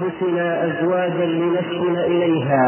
أنفسنا 0.00 0.64
أزواجا 0.64 1.26
لنسكن 1.26 1.96
إليها. 1.96 2.66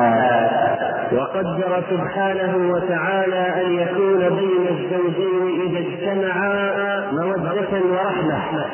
وقدر 1.12 1.82
سبحانه 1.90 2.72
وتعالى 2.72 3.66
أن 3.66 3.74
يكون 3.74 4.18
بين 4.18 4.66
الزوجين 4.70 5.60
إذا 5.60 5.78
اجتمعا 5.78 7.10
مودة 7.12 7.72
ورحمة. 7.92 8.64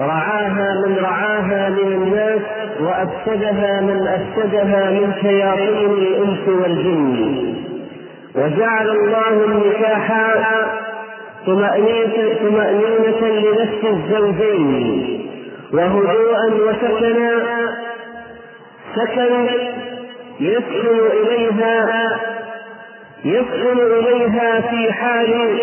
رعاها 0.00 0.86
من 0.86 0.98
رعاها 1.02 1.68
من 1.68 1.92
الناس 1.92 2.40
وأفسدها 2.80 3.80
من 3.80 4.06
أفسدها 4.06 4.90
من 4.90 5.12
شياطين 5.22 5.90
الإنس 5.90 6.48
والجن. 6.48 7.54
وجعل 8.34 8.88
الله 8.88 9.44
النكاح 9.44 10.06
طمأنينة, 11.46 12.40
لنفس 13.22 13.84
الزوجين. 13.84 15.27
وهدوءا 15.72 16.46
وسكنا. 16.54 17.30
سكن 18.96 19.48
يسكن 20.40 20.98
إليها 21.12 22.18
يسكن 23.24 23.78
إليها 23.78 24.60
في 24.60 24.92
حال 24.92 25.58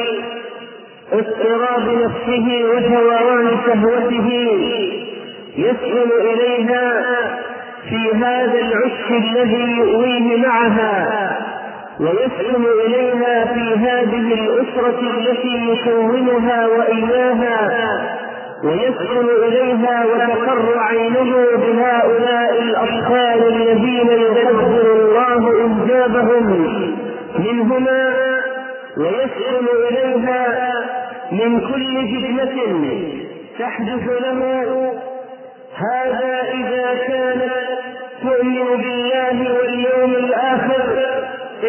اضطراب 1.13 1.89
نفسه 2.03 2.65
وثوران 2.65 3.57
شهوته. 3.65 4.29
يسكن 5.57 6.09
إليها 6.21 7.05
في 7.89 8.11
هذا 8.15 8.59
العشق 8.59 9.11
الذي 9.11 9.77
يؤويه 9.77 10.37
معها. 10.47 11.31
ويسكن 11.99 12.65
إليها 12.85 13.45
في 13.45 13.75
هذه 13.75 14.33
الأسرة 14.33 14.99
التي 14.99 15.69
يكونها 15.69 16.67
وإياها. 16.67 18.14
ويسكن 18.63 19.29
إليها 19.43 20.05
وتقر 20.05 20.79
عينه 20.79 21.35
بهؤلاء 21.57 22.61
الأطفال 22.61 23.47
الذين 23.47 24.07
يقدر 24.07 24.93
الله 24.95 25.65
إنجابهم 25.65 26.45
منهما 27.39 28.13
ويسكن 28.97 29.65
إليها 29.89 30.73
من 31.31 31.59
كل 31.59 32.07
فتنة 32.07 33.03
تحدث 33.59 34.21
له 34.21 34.93
هذا 35.75 36.41
إذا 36.53 36.93
كانت 37.07 37.53
تؤمن 38.21 38.77
بالله 38.77 39.53
واليوم 39.53 40.11
الآخر 40.11 40.81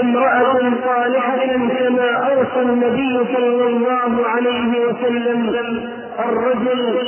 امرأة 0.03 0.73
صالحة 0.84 1.47
كما 1.79 2.11
أوصى 2.12 2.62
النبي 2.62 3.19
صلى 3.37 3.67
الله 3.67 4.27
عليه 4.28 4.81
وسلم 4.81 5.51
الرجل 6.28 6.98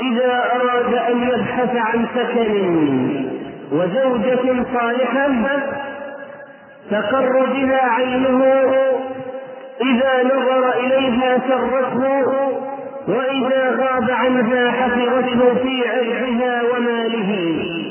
إذا 0.00 0.44
أراد 0.54 0.94
أن 0.94 1.22
يبحث 1.22 1.76
عن 1.76 2.06
سكن 2.14 3.26
وزوجة 3.72 4.64
صالحة 4.74 5.28
تقر 6.90 7.46
بها 7.46 7.80
عينه 7.90 8.44
إذا 9.82 10.22
نظر 10.24 10.72
إليها 10.80 11.38
سرته 11.48 12.26
وإذا 13.08 13.70
غاب 13.80 14.10
عنها 14.10 14.70
حفظته 14.70 15.54
في 15.62 15.88
عرضها 15.88 16.62
وماله. 16.62 17.85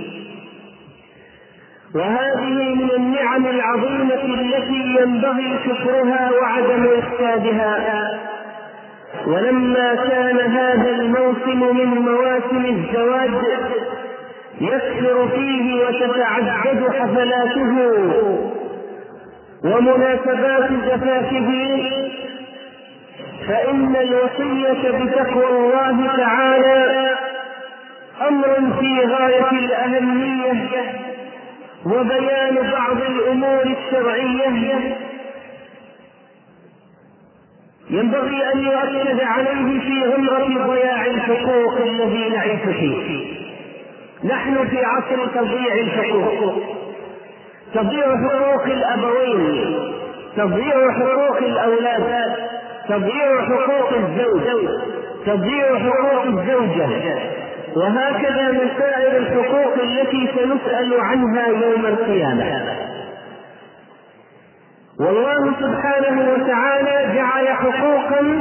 وهذه 1.95 2.75
من 2.75 2.89
النعم 2.97 3.45
العظيمة 3.47 4.23
التي 4.23 4.95
ينبغي 5.01 5.59
شكرها 5.65 6.31
وعدم 6.41 6.87
إفسادها 6.97 8.19
ولما 9.27 9.95
كان 9.95 10.37
هذا 10.39 10.89
الموسم 10.89 11.75
من 11.77 11.85
مواسم 11.85 12.65
الزواج 12.65 13.31
يكثر 14.61 15.27
فيه 15.35 15.75
وتتعدد 15.85 16.91
حفلاته 16.99 17.91
ومناسبات 19.63 20.69
زفافه 20.85 21.79
فإن 23.47 23.95
الوصية 23.95 24.91
بتقوى 24.91 25.45
الله 25.47 26.17
تعالى 26.17 27.15
أمر 28.27 28.71
في 28.79 28.99
غاية 29.05 29.51
الأهمية. 29.51 30.69
وبيان 31.85 32.71
بعض 32.71 32.97
الأمور 33.01 33.63
الشرعية. 33.63 34.97
ينبغي 37.89 38.53
أن 38.53 38.63
يؤكد 38.63 39.19
عليه 39.21 39.79
في 39.79 40.03
غمرة 40.03 40.67
ضياع 40.67 41.05
الحقوق 41.05 41.77
الذي 41.81 42.29
نعيش 42.29 42.61
فيه. 42.61 43.25
نحن 44.23 44.67
في 44.67 44.77
عصر 44.85 45.25
تضييع 45.35 45.73
الحقوق. 45.73 46.63
تضييع 47.73 48.17
حقوق 48.17 48.63
الأبوين. 48.65 49.75
تضييع 50.37 50.91
حقوق 50.91 51.37
الأولاد. 51.37 52.35
تضييع 52.89 53.41
حقوق 53.41 53.93
الزوج. 53.93 54.69
تضييع 55.25 55.79
حقوق 55.79 56.23
الزوجة. 56.23 57.19
وهكذا 57.75 58.51
من 58.51 58.69
سائر 58.79 59.17
الحقوق 59.17 59.73
التي 59.83 60.29
سنسأل 60.35 60.99
عنها 60.99 61.47
يوم 61.47 61.85
القيامة. 61.85 62.75
والله 64.99 65.53
سبحانه 65.59 66.33
وتعالى 66.33 67.15
جعل 67.15 67.47
حقوقا 67.47 68.39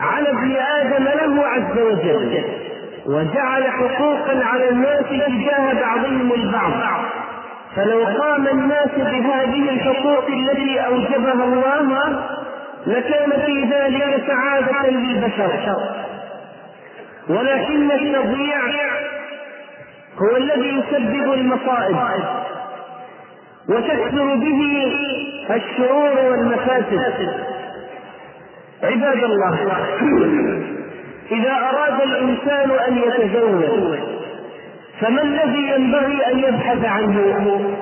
على 0.00 0.30
ابن 0.30 0.56
آدم 0.56 1.04
له 1.04 1.46
عز 1.46 1.78
وجل 1.78 2.44
وجعل 3.06 3.64
حقوقا 3.64 4.44
على 4.44 4.68
الناس 4.68 5.00
تجاه 5.10 5.80
بعضهم 5.80 6.32
البعض. 6.32 6.72
فلو 7.76 8.04
قام 8.04 8.48
الناس 8.48 8.90
بهذه 8.96 9.70
الحقوق 9.70 10.24
التي 10.26 10.80
أوجبها 10.80 11.44
الله 11.44 12.22
لكان 12.86 13.30
في 13.46 13.64
ذلك 13.64 14.22
سعادة 14.26 14.90
للبشر. 14.90 15.99
ولكن 17.30 17.90
التضييع 17.90 18.60
هو 20.18 20.36
الذي 20.36 20.68
يسبب 20.68 21.32
المصائب 21.32 21.96
وتكثر 23.68 24.34
به 24.34 24.60
الشرور 25.50 26.10
والمفاسد 26.30 27.30
عباد 28.82 29.24
الله 29.24 29.72
إذا 31.32 31.52
أراد 31.52 32.00
الإنسان 32.02 32.70
أن 32.88 32.98
يتزوج 32.98 33.98
فما 35.00 35.22
الذي 35.22 35.72
ينبغي 35.74 36.26
أن 36.32 36.38
يبحث 36.38 36.84
عنه؟ 36.84 37.76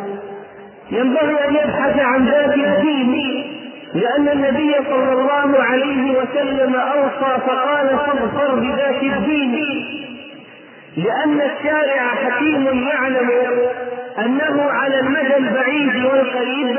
ينبغي 0.90 1.48
أن 1.48 1.54
يبحث 1.54 1.98
عن 1.98 2.26
ذات 2.26 2.54
الدين 2.54 3.47
لأن 3.94 4.28
النبي 4.28 4.74
صلى 4.90 5.12
الله 5.12 5.62
عليه 5.62 6.18
وسلم 6.18 6.74
أوصى 6.76 7.40
فقال 7.46 7.88
فاظفر 7.88 8.54
بذات 8.54 9.02
الدين. 9.02 9.84
لأن 10.96 11.40
الشارع 11.40 12.08
حكيم 12.14 12.88
يعلم 12.88 13.30
أنه 14.18 14.62
على 14.70 15.00
المدى 15.00 15.36
البعيد 15.36 16.04
والقريب 16.04 16.76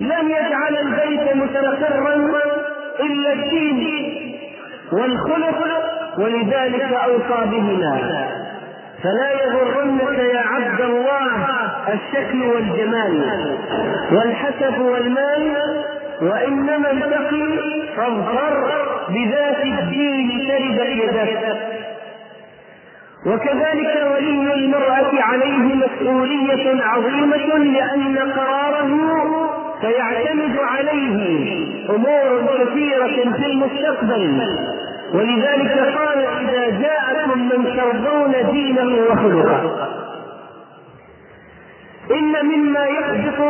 لم 0.00 0.30
يجعل 0.30 0.76
البيت 0.76 1.36
مستقرا 1.36 2.14
إلا 3.00 3.32
الدين 3.32 3.88
والخلق 4.92 5.66
ولذلك 6.18 6.92
أوصى 6.92 7.46
بهما. 7.50 8.28
فلا 9.02 9.30
يغرنك 9.30 10.18
يا 10.18 10.40
عبد 10.40 10.80
الله 10.80 11.46
الشكل 11.94 12.42
والجمال 12.42 13.56
والحسب 14.12 14.80
والمال 14.80 15.56
وإنما 16.22 16.90
انتقي 16.90 17.82
فاظفر 17.96 18.68
بذات 19.08 19.64
الدين 19.64 20.28
تربت 20.48 20.88
يدك 20.88 21.56
وكذلك 23.26 24.06
ولي 24.14 24.54
المرأة 24.54 25.22
عليه 25.22 25.74
مسؤولية 25.74 26.82
عظيمة 26.84 27.58
لأن 27.58 28.18
قراره 28.18 28.90
سيعتمد 29.82 30.56
عليه 30.58 31.66
أمور 31.90 32.46
كثيرة 32.58 33.32
في 33.36 33.46
المستقبل. 33.46 34.42
ولذلك 35.14 35.78
قال 35.98 36.18
إذا 36.18 36.78
جاءكم 36.78 36.97
من 37.38 37.76
ترضون 37.76 38.50
دينه 38.52 39.02
وخلقه 39.10 39.88
إن 42.10 42.46
مما 42.46 42.84
يحدث 42.84 43.40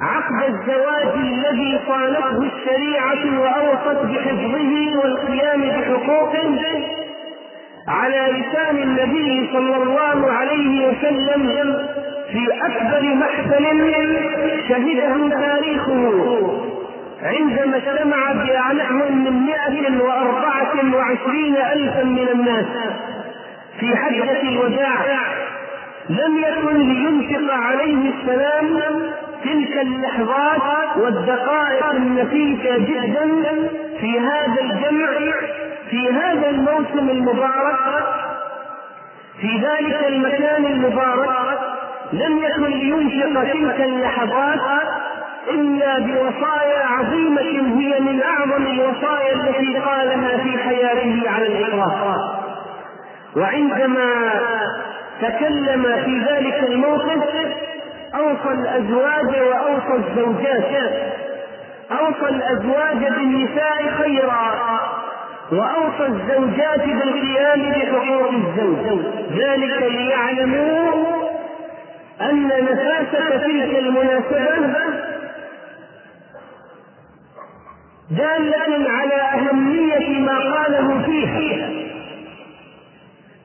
عقد 0.00 0.42
الزواج 0.48 1.14
الذي 1.16 1.78
صانته 1.88 2.42
الشريعة 2.42 3.40
وأوصت 3.40 4.02
بحفظه 4.04 4.98
والقيام 4.98 5.60
بحقوقه 5.60 6.58
على 7.88 8.26
لسان 8.40 8.76
النبي 8.76 9.48
صلى 9.52 9.76
الله 9.76 10.32
عليه 10.32 10.88
وسلم 10.88 11.46
في 12.32 12.48
أكبر 12.66 13.14
محفل 13.14 13.64
شهده 14.68 15.28
تاريخه. 15.28 16.73
عندما 17.24 17.76
اجتمع 17.76 18.32
بنحو 18.32 19.08
من 19.08 19.46
مئة 19.46 20.02
وأربعة 20.02 20.94
وعشرين 20.96 21.56
ألفا 21.56 22.02
من 22.02 22.28
الناس 22.32 22.66
في 23.80 23.96
حجة 23.96 24.42
الوداع 24.42 25.24
لم 26.08 26.38
يكن 26.38 26.76
لينفق 26.78 27.54
عليه 27.54 28.12
السلام 28.12 29.02
تلك 29.44 29.78
اللحظات 29.82 30.96
والدقائق 30.96 31.86
النفيسة 31.90 32.78
جدا 32.78 33.28
في 34.00 34.20
هذا 34.20 34.60
الجمع 34.60 35.08
في 35.90 36.12
هذا 36.12 36.50
الموسم 36.50 37.10
المبارك 37.10 37.78
في 39.40 39.48
ذلك 39.58 40.06
المكان 40.08 40.64
المبارك 40.64 41.58
لم 42.12 42.38
يكن 42.38 42.70
لينفق 42.70 43.42
تلك 43.52 43.80
اللحظات 43.80 44.60
إلا 45.50 45.98
بوصايا 45.98 46.84
عظيمة 46.86 47.40
هي 47.80 48.00
من 48.00 48.22
أعظم 48.22 48.66
الوصايا 48.66 49.32
التي 49.34 49.78
قالها 49.78 50.38
في 50.38 50.58
حياته 50.58 51.22
على 51.30 51.46
الإطلاق. 51.46 52.40
وعندما 53.36 54.30
تكلم 55.22 55.82
في 56.04 56.18
ذلك 56.18 56.64
الموقف 56.68 57.22
أوصى 58.14 58.48
الأزواج 58.52 59.26
وأوصى 59.26 59.94
الزوجات. 59.94 60.92
أوصى 61.90 62.28
الأزواج 62.34 62.96
بالنساء 62.96 63.88
خيرا 63.98 64.80
وأوصى 65.52 66.06
الزوجات 66.06 66.84
بالقيام 66.84 67.72
بحقوق 67.72 68.30
الزوج. 68.30 69.00
ذلك 69.38 69.82
ليعلموا 69.82 71.04
أن 72.20 72.46
نفاسة 72.48 73.30
تلك 73.38 73.78
المناسبة 73.78 74.74
دالة 78.10 78.90
على 78.90 79.14
أهمية 79.14 80.20
ما 80.20 80.38
قاله 80.38 81.02
فيها. 81.06 81.70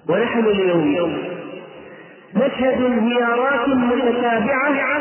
ونحن 0.09 0.39
اليوم 0.39 1.17
نشهد 2.35 2.81
انهيارات 2.83 3.67
متتابعة 3.67 4.97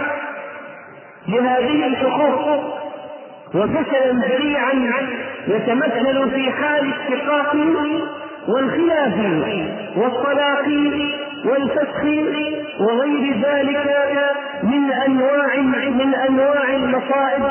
لهذه 1.29 1.87
الحقوق 1.87 2.79
وفشلا 3.55 4.13
ذريعا 4.13 4.73
يتمثل 5.49 6.31
في 6.31 6.51
حال 6.51 6.93
الشقاق 6.93 7.57
والخلاف 8.49 9.15
والطلاق 9.97 10.69
والفسخ 11.45 12.05
وغير 12.81 13.35
ذلك 13.43 13.87
من 14.63 14.93
انواع 14.93 15.57
من 15.91 16.15
أنواع 16.15 16.71
المصائب. 16.75 17.43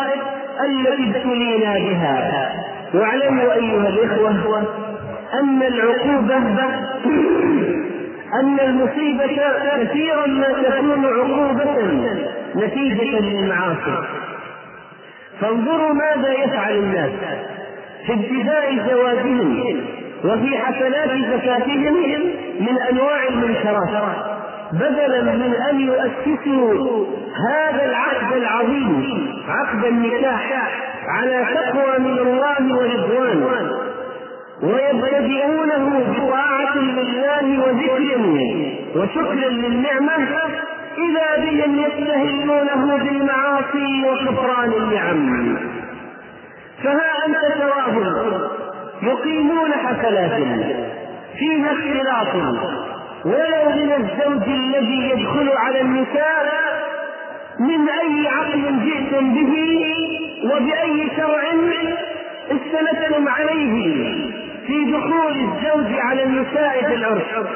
التي 0.66 1.04
ابتلينا 1.10 1.74
بها. 1.74 2.52
واعلموا 2.94 3.54
أيها 3.54 3.88
الإخوة 3.90 4.64
أن 5.34 5.64
العقوبة 5.64 6.38
أن 8.34 8.60
المصيبة 8.60 9.40
كثيرا 9.78 10.28
ما 10.28 10.48
تكون 10.48 11.06
عقوبة 11.06 11.76
نتيجة 12.56 13.20
للمعاصي. 13.20 14.04
فانظروا 15.42 15.94
ماذا 15.94 16.30
يفعل 16.44 16.76
الناس 16.76 17.12
في 18.06 18.14
ابتداء 18.14 18.78
زواجهم 18.90 19.82
وفي 20.24 20.58
حسنات 20.58 21.10
زكاتهم 21.10 21.96
من 22.60 22.78
أنواع 22.92 23.28
المنكرات. 23.30 24.37
بدلا 24.72 25.22
من 25.22 25.54
أن 25.70 25.80
يؤسسوا 25.80 27.06
هذا 27.50 27.86
العقد 27.86 28.34
العظيم 28.38 29.34
عقد 29.48 29.86
النكاح 29.86 30.72
على 31.08 31.46
تقوى 31.56 32.00
من 32.00 32.18
الله 32.20 32.78
ورضوان 32.78 33.70
ويبتدئونه 34.64 36.04
بطاعة 36.18 36.78
لله 36.78 37.64
وذكر 37.64 38.18
وشكر 38.96 39.34
للنعمة 39.34 40.28
إذا 40.98 41.46
بهم 41.46 41.80
يستهلونه 41.80 42.98
بالمعاصي 42.98 44.04
وكفران 44.10 44.74
النعم 44.74 45.58
فها 46.84 47.26
أنت 47.28 47.60
تراهم 47.60 48.34
يقيمون 49.04 49.72
حفلات 49.72 50.42
فيها 51.38 51.72
اختلاط 51.72 52.36
ولو 53.26 53.70
من 53.70 53.92
الزوج 53.94 54.50
الذي 54.50 55.10
يدخل 55.10 55.50
على 55.58 55.82
النساء 55.82 56.46
من 57.60 57.90
أي 57.90 58.28
عقل 58.28 58.80
جئتم 58.86 59.34
به 59.34 59.54
وبأي 60.44 61.08
شرع 61.18 61.44
استندتم 62.52 63.28
عليه 63.28 64.04
في 64.68 64.92
دخول 64.92 65.32
الزوج 65.32 66.00
على 66.00 66.24
النساء 66.24 66.84
في 66.88 66.94
العرس 66.94 67.48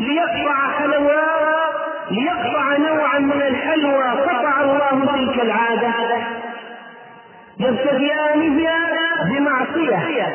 ليقطع 0.00 0.70
حلوى 0.78 1.22
ليقطع 2.10 2.76
نوعا 2.76 3.18
من 3.18 3.42
الحلوى 3.42 4.04
قطع 4.04 4.60
الله 4.60 5.06
تلك 5.14 5.42
العادة. 5.42 5.92
يبتدئان 7.60 8.56
بمعصية. 9.30 10.34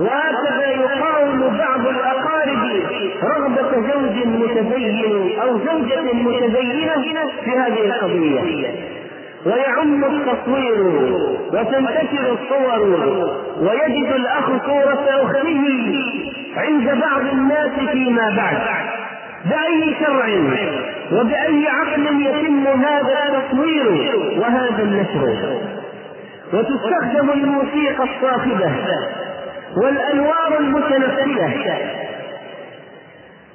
وهكذا 0.00 0.66
يقاوم 0.66 1.40
بعض 1.58 1.86
الأقارب 1.86 2.82
رغبة 3.22 3.70
زوج 3.72 4.26
متدين 4.26 5.40
أو 5.42 5.58
زوجة 5.58 6.12
متدينة 6.12 7.30
في 7.44 7.50
هذه 7.50 7.86
القضية. 7.86 8.40
ويعم 9.46 10.04
التصوير 10.04 10.82
وتنتشر 11.52 12.32
الصور 12.32 12.80
ويجد 13.60 14.12
الأخ 14.12 14.46
صورة 14.66 15.06
أخته 15.08 15.62
عند 16.56 17.00
بعض 17.00 17.22
الناس 17.32 17.90
فيما 17.92 18.36
بعد. 18.36 18.58
بأي 19.44 19.94
شرع 20.00 20.26
وبأي 21.12 21.66
عقل 21.68 22.22
يتم 22.26 22.66
هذا 22.66 23.18
التصوير 23.28 24.16
وهذا 24.38 24.82
النشر؟ 24.82 25.58
وتستخدم 26.52 27.30
الموسيقى 27.30 28.04
الصاخبة 28.04 28.72
والأنوار 29.76 30.58
المتنفلة 30.60 31.78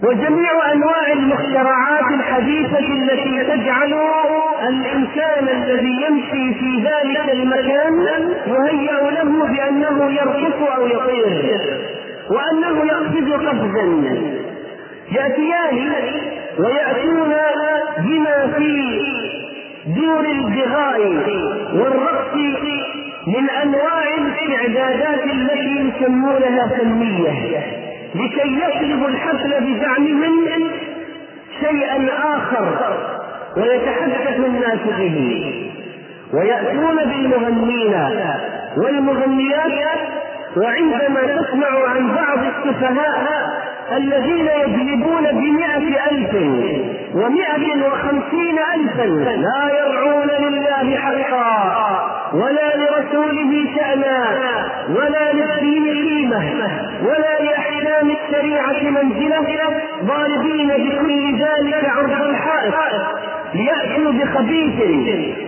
وجميع 0.03 0.71
أنواع 0.73 1.11
المخترعات 1.13 2.11
الحديثة 2.13 2.79
التي 2.79 3.43
تجعل 3.43 3.93
الإنسان 4.67 5.47
الذي 5.49 6.01
يمشي 6.07 6.53
في 6.59 6.83
ذلك 6.83 7.29
المكان 7.33 8.07
يهيأ 8.47 9.11
له 9.11 9.45
بأنه 9.45 10.11
يرقص 10.11 10.69
أو 10.77 10.87
يطير 10.87 11.61
وأنه 12.29 12.85
يقفز 12.85 13.31
قفزا. 13.33 14.21
يأتيان 15.11 15.93
ويأتون 16.59 17.33
بما 17.97 18.53
في 18.57 18.99
دور 19.85 20.25
البغاء 20.25 21.01
والرقص 21.73 22.33
من 23.35 23.49
انواع 23.49 24.03
الاستعدادات 24.17 25.23
التي 25.23 25.91
يسمونها 26.01 26.67
فنيه 26.67 27.59
لكي 28.15 28.59
يطلبوا 28.63 29.07
الحفل 29.07 29.51
بزعمهم 29.59 30.47
شيئا 31.59 32.09
آخر 32.35 32.65
ويتحدث 33.57 34.37
الناس 34.37 34.79
به. 34.97 35.55
ويأتون 36.33 36.95
بالمغنين 36.95 37.95
والمغنيات 38.77 39.99
وعندما 40.57 41.21
تسمع 41.21 41.89
عن 41.89 42.07
بعض 42.15 42.39
السفهاء 42.39 43.59
الذين 43.97 44.47
يجلبون 44.65 45.23
بمئة 45.31 46.11
ألف 46.11 46.33
ومئة 47.15 47.87
وخمسين 47.87 48.57
ألفا 48.75 49.05
لا 49.05 49.61
يرعون 49.79 50.27
لله 50.27 50.95
حقا. 50.95 52.18
ولا 52.33 52.69
لرسوله 52.77 53.51
شأنا 53.75 54.17
ولا 54.89 55.33
للدين 55.33 55.83
قيمة 56.07 56.43
ولا 57.03 57.43
لأحكام 57.43 58.11
الشريعة 58.11 58.81
منزلة 59.01 59.47
ضاربين 60.03 60.67
بكل 60.67 61.39
ذلك 61.41 61.89
عرض 61.97 62.21
الحائط 62.29 62.73
ليأتوا 63.53 64.11
بخبيث 64.11 64.79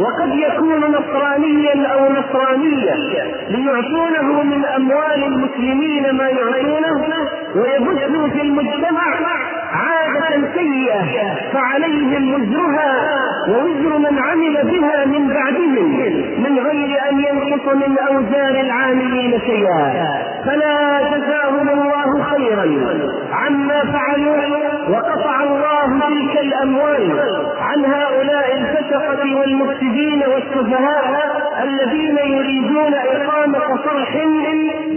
وقد 0.01 0.33
يكون 0.35 0.79
نصرانيا 0.91 1.87
أو 1.87 2.11
نصرانيا 2.13 2.95
ليعطونه 3.49 4.43
من 4.43 4.65
أموال 4.65 5.23
المسلمين 5.23 6.11
ما 6.15 6.29
يعطونه 6.29 7.05
ويبثوا 7.55 8.27
في 8.27 8.41
المجتمع 8.41 9.03
عادة 10.31 10.47
سيئة 10.55 11.35
فعليهم 11.53 12.33
وزرها 12.33 12.91
ووزر 13.49 13.97
من 13.97 14.19
عمل 14.19 14.53
بها 14.71 15.05
من 15.05 15.27
بعدهم 15.27 15.91
من 16.43 16.59
غير 16.59 16.99
أن 17.11 17.19
ينقص 17.19 17.73
من 17.75 17.97
أوزار 17.97 18.61
العاملين 18.61 19.39
شيئا. 19.39 19.93
فلا 20.45 21.01
جزاهم 21.11 21.69
الله 21.69 22.23
خيرا 22.23 22.65
عما 23.33 23.81
فعلوا 23.93 24.57
وقطع 24.89 25.43
الله 25.43 25.99
تلك 26.09 26.39
الأموال 26.39 27.19
عن 27.61 27.85
هؤلاء 27.85 28.55
الفسقة 28.57 29.35
والمفسدين 29.35 30.23
والسفهاء 30.27 31.31
الذين 31.63 32.17
يريدون 32.17 32.93
إقامة 32.93 33.59
صرح 33.85 34.15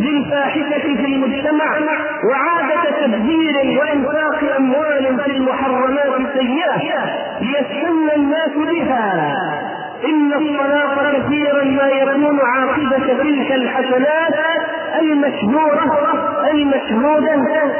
للفاحشة 0.00 0.78
في 0.96 1.04
المجتمع 1.06 1.78
وعادة 2.30 3.06
تبذير 3.06 3.80
وإنفاق 3.80 4.43
أموال 4.64 5.20
في 5.24 5.30
المحرمات 5.30 6.20
السيئة 6.20 7.04
ليستن 7.40 8.10
الناس 8.16 8.50
بها. 8.56 9.34
إن 10.04 10.32
الطلاق 10.32 11.12
كثيرا 11.12 11.64
ما 11.64 11.88
يكون 11.88 12.40
عاقبة 12.40 13.14
تلك 13.22 13.52
الحسنات 13.52 14.34
المشهورة 15.00 15.84
المشهودة 16.50 17.36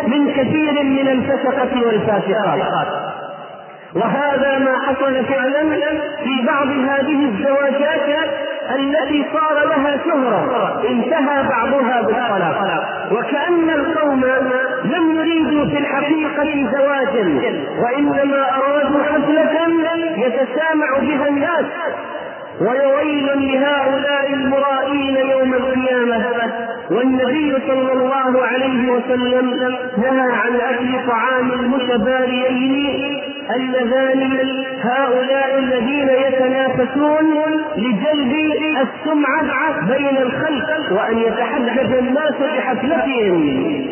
من 0.07 0.33
كثير 0.33 0.83
من 0.85 1.09
الفسقة 1.09 1.87
والفاسقات. 1.87 2.89
وهذا 3.95 4.59
ما 4.59 4.79
حصل 4.87 5.25
فعلا 5.25 5.63
في 6.25 6.47
بعض 6.47 6.67
هذه 6.67 7.25
الزواجات 7.25 8.29
التي 8.79 9.25
صار 9.33 9.67
لها 9.69 9.97
شهرة. 10.05 10.83
انتهى 10.89 11.49
بعضها 11.49 12.03
بالطلاق. 12.03 12.85
وكأن 13.13 13.71
القوم 13.71 14.25
لم 14.85 15.17
يريدوا 15.19 15.65
في 15.67 15.79
الحقيقة 15.79 16.71
زواجا 16.73 17.41
وإنما 17.83 18.51
أرادوا 18.57 19.03
حفلة 19.03 19.69
يتسامع 20.17 20.99
بها 21.01 21.29
الناس. 21.29 21.65
ويويل 22.61 23.27
لهؤلاء 23.27 24.33
المرائين 24.33 25.17
يوم 25.17 25.55
القيامة. 25.55 26.25
والنبي 26.91 27.55
صلى 27.69 27.93
الله 27.93 28.43
عليه 28.47 28.91
وسلم 28.93 29.51
نهى 29.99 30.33
عن 30.33 30.55
أكل 30.61 31.07
طعام 31.09 31.53
المتباريين 31.53 33.21
اللذان 33.57 34.21
هؤلاء 34.83 35.59
الذين 35.59 36.09
يتنافسون 36.09 37.35
لجلب 37.77 38.33
السمعة 38.83 39.87
بين 39.89 40.17
الخلق 40.17 40.93
وأن 40.93 41.19
يتحدث 41.19 41.99
الناس 41.99 42.35
بحفلتهم. 42.57 43.87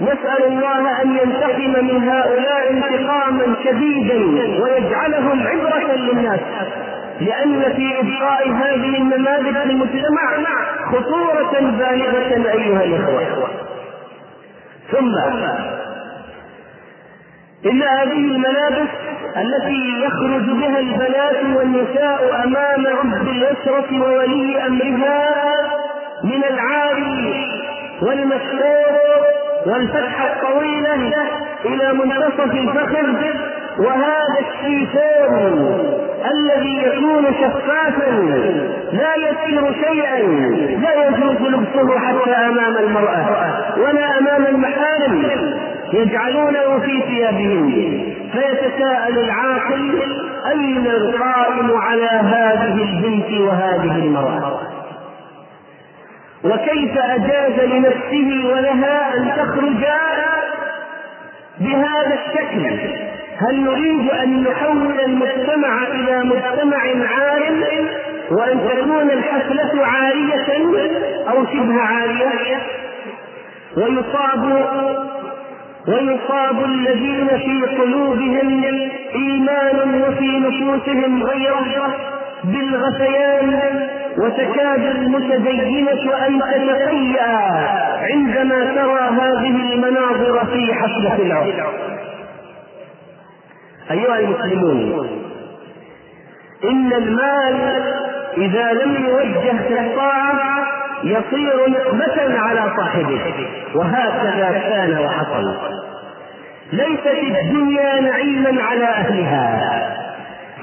نسأل 0.00 0.44
الله 0.44 1.02
أن 1.02 1.16
ينتقم 1.16 1.84
من 1.84 2.08
هؤلاء 2.08 2.70
انتقاما 2.70 3.56
شديدا 3.64 4.18
ويجعلهم 4.62 5.46
عبرة 5.46 5.96
للناس. 5.96 6.40
لأن 7.20 7.62
في 7.76 8.00
إبقاء 8.00 8.48
هذه 8.50 8.96
النماذج 8.98 9.52
في 9.52 9.62
المجتمع 9.70 10.34
خطورة 10.92 11.60
بالغة 11.60 12.52
أيها 12.52 12.84
الإخوة. 12.84 13.48
ثم 14.92 15.14
إن 17.66 17.82
هذه 17.82 18.12
الملابس 18.12 18.88
التي 19.36 20.02
يخرج 20.04 20.50
بها 20.50 20.78
البنات 20.78 21.56
والنساء 21.56 22.44
أمام 22.44 22.86
رب 22.86 23.28
الأسرة 23.28 24.00
وولي 24.02 24.66
أمرها 24.66 25.34
من 26.24 26.44
العاري 26.44 27.46
والمسحور 28.02 29.25
والفتحة 29.66 30.32
الطويلة 30.32 30.94
إلى 31.64 31.92
منتصف 31.92 32.54
الفخذ 32.54 33.16
وهذا 33.78 34.36
الشيفان 34.40 35.78
الذي 36.30 36.82
يكون 36.82 37.26
شفافا 37.34 38.10
لا 38.92 39.14
يسير 39.16 39.72
شيئا 39.72 40.22
لا 40.80 41.08
يجوز 41.08 41.48
لبسه 41.48 41.98
حتى 41.98 42.30
أمام 42.30 42.76
المرأة 42.76 43.26
ولا 43.78 44.18
أمام 44.18 44.46
المحارم. 44.46 45.22
يجعلونه 45.92 46.78
في 46.78 47.00
ثيابهم. 47.00 47.70
فيتساءل 48.32 49.18
العاقل 49.18 50.02
أين 50.52 50.86
القائم 50.86 51.76
على 51.76 52.10
هذه 52.10 52.82
البنت 52.82 53.40
وهذه 53.40 53.96
المرأة؟ 53.98 54.60
وكيف 56.50 56.98
أجاز 56.98 57.60
لنفسه 57.60 58.48
ولها 58.52 59.16
أن 59.16 59.32
تخرج 59.36 59.84
بهذا 61.60 62.14
الشكل؟ 62.14 62.66
هل 63.38 63.60
نريد 63.60 64.10
أن 64.10 64.42
نحول 64.42 65.00
المجتمع 65.00 65.86
إلى 65.86 66.24
مجتمع 66.24 66.78
عار 67.16 67.42
وأن 68.30 68.60
تكون 68.68 69.10
الحفلة 69.10 69.86
عارية 69.86 70.66
أو 71.30 71.46
شبه 71.46 71.80
عارية؟ 71.80 72.58
ويصاب 73.76 74.66
ويصاب 75.88 76.64
الذين 76.64 77.28
في 77.28 77.76
قلوبهم 77.76 78.62
إيمان 79.14 80.02
وفي 80.02 80.38
نفوسهم 80.38 81.22
غيره 81.22 81.94
بالغثيان 82.44 83.88
وتكاد 84.18 84.80
المتدينة 84.96 86.26
أن 86.26 86.40
تتقيأ 86.40 87.36
عندما 88.12 88.64
ترى 88.74 89.00
هذه 89.00 89.72
المناظر 89.72 90.46
في 90.46 90.74
حفلة 90.74 91.16
العرس 91.22 91.54
أيها 93.90 94.18
المسلمون 94.18 95.22
إن 96.64 96.92
المال 96.92 97.82
إذا 98.36 98.72
لم 98.72 99.06
يوجه 99.06 99.62
في 99.68 99.80
الطاعة 99.80 100.66
يصير 101.04 101.68
نقمة 101.68 102.38
على 102.38 102.72
صاحبه 102.76 103.20
وهكذا 103.74 104.62
كان 104.68 104.98
وحصل. 104.98 105.56
ليست 106.72 107.06
الدنيا 107.40 108.00
نعيما 108.00 108.62
على 108.62 108.84
أهلها. 108.84 109.60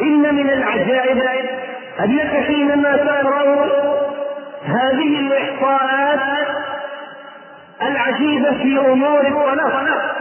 إن 0.02 0.36
من 0.36 0.50
العجائب 0.50 1.22
أنك 2.00 2.44
حينما 2.48 2.96
تقرأ 2.96 3.68
هذه 4.66 5.20
الإحصاءات 5.20 6.20
العجيبة 7.82 8.52
في 8.52 8.80
أمور 8.80 9.22
الطلاق 9.28 10.14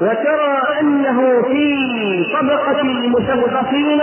وترى 0.00 0.80
أنه 0.80 1.42
في 1.42 2.24
طبقة 2.40 2.80
المثقفين 2.80 4.02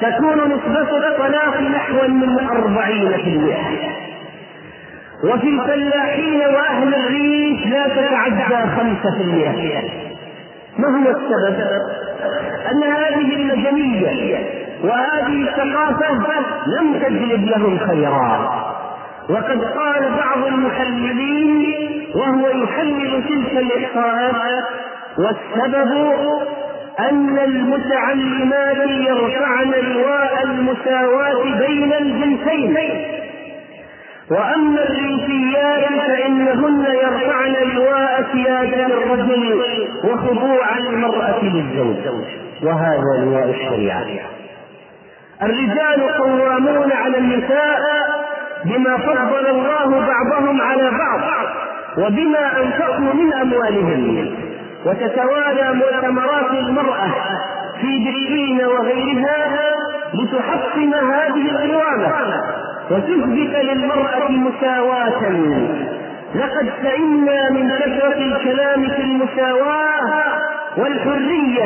تكون 0.00 0.38
نسبة 0.38 1.08
الطلاق 1.08 1.60
نحو 1.60 2.08
من 2.08 2.48
أربعين 2.50 3.12
في 3.12 3.28
المئة 3.28 3.92
وفي 5.24 5.48
الفلاحين 5.48 6.40
وأهل 6.40 6.94
الريف 6.94 7.66
لا 7.66 7.88
تتعدى 7.88 8.70
خمسة 8.76 9.16
في 9.18 9.22
المئة 9.22 9.82
ما 10.78 10.88
هو 10.88 11.10
السبب؟ 11.10 11.56
أن 12.72 12.82
هذه 12.82 13.34
المدنية 13.36 14.61
وهذه 14.84 15.48
الثقافة 15.48 16.40
لم 16.66 16.94
تجلب 17.02 17.46
لهم 17.48 17.78
خيرا. 17.78 18.62
وقد 19.28 19.64
قال 19.64 20.02
بعض 20.16 20.46
المحللين 20.46 21.64
وهو 22.14 22.48
يحلل 22.48 23.24
تلك 23.28 23.52
الإحصاءات 23.56 24.64
والسبب 25.18 25.92
أن 27.00 27.38
المتعلمات 27.38 28.90
يرفعن 28.90 29.70
لواء 29.70 30.42
المساواة 30.44 31.42
بين 31.66 31.92
الجنسين. 31.92 32.76
وأما 34.30 34.82
الريفيات 34.82 35.84
فإنهن 36.06 36.84
يرفعن 36.84 37.54
لواء 37.74 38.26
سيادة 38.32 38.86
الرجل 38.86 39.62
وخضوع 40.04 40.78
المرأة 40.78 41.44
للزوج. 41.44 41.96
وهذا 42.62 43.24
لواء 43.24 43.50
الشريعة. 43.50 44.06
الرجال 45.42 46.08
قوامون 46.18 46.92
على 46.92 47.18
النساء 47.18 47.80
بما 48.64 48.96
فضل 48.96 49.46
الله 49.46 50.06
بعضهم 50.06 50.60
على 50.60 50.90
بعض 50.90 51.20
وبما 51.98 52.60
أنفقوا 52.62 53.14
من 53.14 53.32
أموالهم. 53.32 54.34
وتتوالى 54.86 55.72
مؤتمرات 55.74 56.50
المرأة 56.50 57.10
في 57.80 58.04
برلين 58.04 58.64
وغيرها 58.66 59.72
لتحطم 60.14 60.94
هذه 60.94 61.50
القوامة 61.50 62.12
وتثبت 62.90 63.56
للمرأة 63.62 64.28
مساواة. 64.30 65.22
لقد 66.34 66.72
سئمنا 66.82 67.50
من 67.50 67.70
كثرة 67.70 68.18
الكلام 68.18 68.88
في 68.88 69.02
المساواة 69.02 70.12
والحرية 70.76 71.64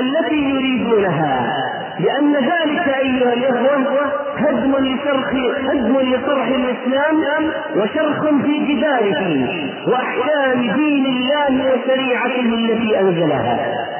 التي 0.00 0.34
يريدونها. 0.50 1.52
لأن 2.00 2.34
ذلك 2.36 2.88
أيها 3.02 3.32
الإخوة 3.32 4.12
هدم 4.36 4.76
لشرخ 4.76 5.28
هدم 5.70 6.00
لصرح 6.00 6.46
الإسلام 6.48 7.50
وشرخ 7.76 8.20
في 8.44 8.58
جداره 8.74 9.48
وأحكام 9.88 10.60
دين 10.60 11.06
الله 11.06 11.72
وشريعته 11.72 12.54
التي 12.54 13.00
أنزلها. 13.00 13.58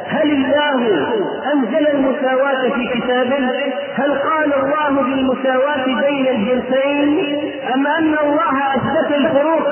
هل 0.09 0.31
الله 0.31 1.07
أنزل 1.55 1.89
المساواة 1.89 2.69
في 2.75 2.87
كتابه؟ 3.01 3.51
هل 3.95 4.13
قال 4.19 4.55
الله 4.55 5.03
بالمساواة 5.03 5.85
بين 5.85 6.27
الجنسين؟ 6.29 7.37
أم 7.75 7.87
أن 7.87 8.15
الله 8.25 8.75
أثبت 8.77 9.13
الفروق 9.17 9.71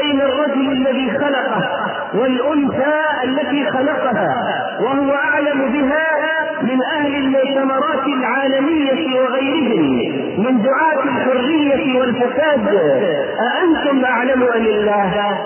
بين 0.00 0.20
الرجل 0.20 0.72
الذي 0.72 1.10
خلقه 1.10 1.87
والأنثى 2.14 2.94
التي 3.24 3.70
خلقها 3.70 4.34
وهو 4.80 5.14
أعلم 5.14 5.72
بها 5.72 6.06
من 6.62 6.82
أهل 6.82 7.14
المؤتمرات 7.16 8.06
العالمية 8.06 9.20
وغيرهم 9.20 10.18
من 10.38 10.62
دعاة 10.62 11.02
الحرية 11.02 11.98
والفساد. 12.00 12.68
أأنتم 13.40 14.04
أعلم 14.04 14.42
أم 14.42 14.66
الله؟ 14.66 15.38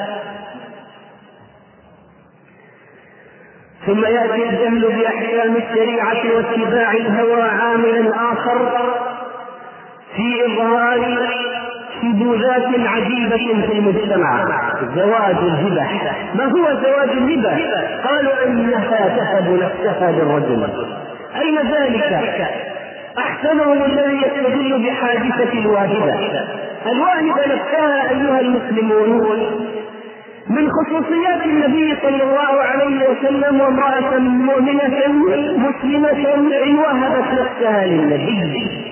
ثم 3.86 4.04
يأتي 4.04 4.42
الجهل 4.48 4.80
بأحكام 4.98 5.56
الشريعة 5.56 6.36
واتباع 6.36 6.92
الهوى 6.92 7.42
عاملا 7.42 8.14
آخر 8.32 8.72
في 10.16 10.46
إظهار 10.46 10.98
شذوذات 12.02 12.66
عجيبة 12.86 13.66
في 13.66 13.72
المجتمع 13.78 14.44
زواج 14.96 15.36
الهبة 15.36 15.86
ما 16.34 16.44
هو 16.44 16.68
زواج 16.82 17.10
الهبة؟ 17.10 17.56
قالوا 18.04 18.46
إنها 18.46 19.08
تهب 19.16 19.48
نفسها 19.62 20.12
للرجل 20.12 20.68
أين 21.40 21.58
ذلك؟ 21.58 22.26
أحسنهم 23.18 23.82
الذي 23.84 24.16
يستدل 24.16 24.86
بحادثة 24.86 25.52
الواهبة 25.58 26.14
الواهبة 26.86 27.54
نفسها 27.54 28.10
أيها 28.10 28.40
المسلمون 28.40 29.20
من 30.50 30.68
خصوصيات 30.70 31.42
النبي 31.44 31.96
صلى 32.02 32.22
الله 32.22 32.62
عليه 32.62 33.08
وسلم 33.08 33.60
وامرأة 33.60 34.18
مؤمنة 34.18 35.08
مسلمة 35.56 36.34
إن 36.66 36.78
وهبت 36.78 37.40
نفسها 37.40 37.86
للنبي 37.86 38.91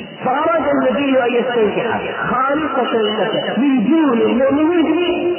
النبي 1.26 1.38
أن 1.38 1.44
يستنكحها 1.44 2.26
خالصة 2.26 2.92
لك 2.92 3.58
من 3.58 3.84
دون 3.90 4.20
المؤمنين 4.20 5.36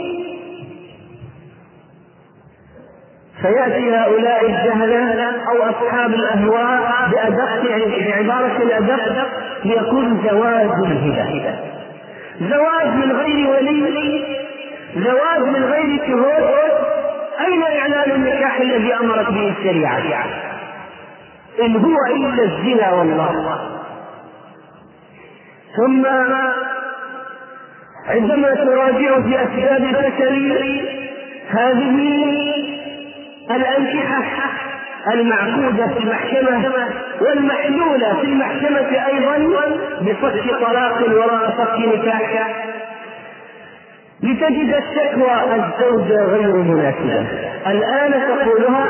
فيأتي 3.41 3.95
هؤلاء 3.95 4.45
الجهلة 4.45 5.31
أو 5.49 5.69
أصحاب 5.69 6.13
الأهواء 6.13 7.09
بأدق 7.11 7.61
بعبارة 7.99 8.57
الأدق 8.57 9.27
ليكون 9.65 10.21
زواج 10.29 10.69
الهبة 10.85 11.55
زواج 12.41 12.87
من 12.87 13.11
غير 13.11 13.49
ولي 13.49 14.23
زواج 14.95 15.39
من 15.39 15.63
غير 15.63 15.99
شهود. 16.07 16.71
أين 17.47 17.63
إعلان 17.63 18.11
النكاح 18.11 18.59
الذي 18.59 18.93
أمرت 18.95 19.29
به 19.29 19.53
الشريعة؟ 19.59 20.25
إن 21.61 21.75
هو 21.75 21.95
إلا 22.15 22.43
الزنا 22.43 22.93
والله. 22.93 23.60
ثم 25.77 26.05
عندما 28.09 28.55
تراجع 28.55 29.21
في 29.21 29.43
أسباب 29.43 29.83
الفشل 29.83 30.51
هذه 31.49 32.25
الأنكحة 33.51 34.51
المعقودة 35.13 35.87
في 35.87 35.99
المحكمة 36.03 36.85
والمحلولة 37.21 38.13
في 38.21 38.27
المحكمة 38.27 39.05
أيضا 39.07 39.37
بصك 40.01 40.59
طلاق 40.61 41.01
وراء 41.09 41.53
صك 41.57 41.79
نكاح 41.79 42.65
لتجد 44.23 44.73
الشكوى 44.75 45.55
الزوجة 45.55 46.23
غير 46.25 46.55
مناسبة. 46.55 47.25
الآن 47.67 48.11
تقولها 48.11 48.85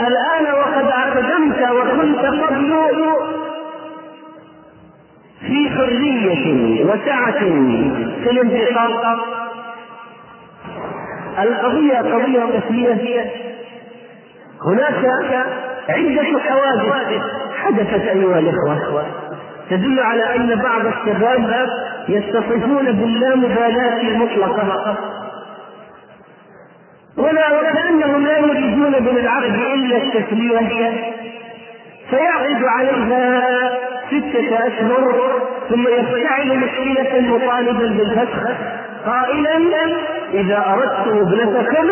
الآن 0.00 0.54
وقد 0.54 0.86
أقدمت 0.86 1.70
وكنت 1.70 2.18
قبل 2.18 2.72
في 5.46 5.70
حرية 5.70 6.84
وسعة 6.84 7.38
في 8.24 8.30
الانتقام 8.30 9.18
القضية 11.38 11.98
قضية 11.98 12.60
تسمية 12.60 13.30
هناك 14.66 15.04
عدة 15.88 16.38
حوادث 16.38 17.22
حدثت 17.62 18.08
أيها 18.08 18.38
الإخوة. 18.38 19.06
تدل 19.70 20.00
على 20.00 20.36
أن 20.36 20.54
بعض 20.62 20.86
الشباب 20.86 21.68
يتصفون 22.08 22.84
باللامبالاة 22.92 24.00
المطلقة 24.00 24.96
ولا 27.16 27.52
وكأنهم 27.52 28.26
لا 28.26 28.38
يريدون 28.38 28.92
من 29.02 29.18
العقد 29.18 29.54
إلا 29.74 29.96
التسلية. 29.96 31.12
فيعرض 32.10 32.64
عليها 32.64 33.93
ستة 34.20 34.66
أشهر 34.66 35.32
ثم 35.68 35.88
يفتعل 35.88 36.58
مشكلة 36.58 37.20
مطالبا 37.20 37.86
بالفسخ 37.86 38.48
قائلا 39.06 39.56
إذا 40.34 40.64
أردتم 40.72 41.18
ابنتكم 41.18 41.86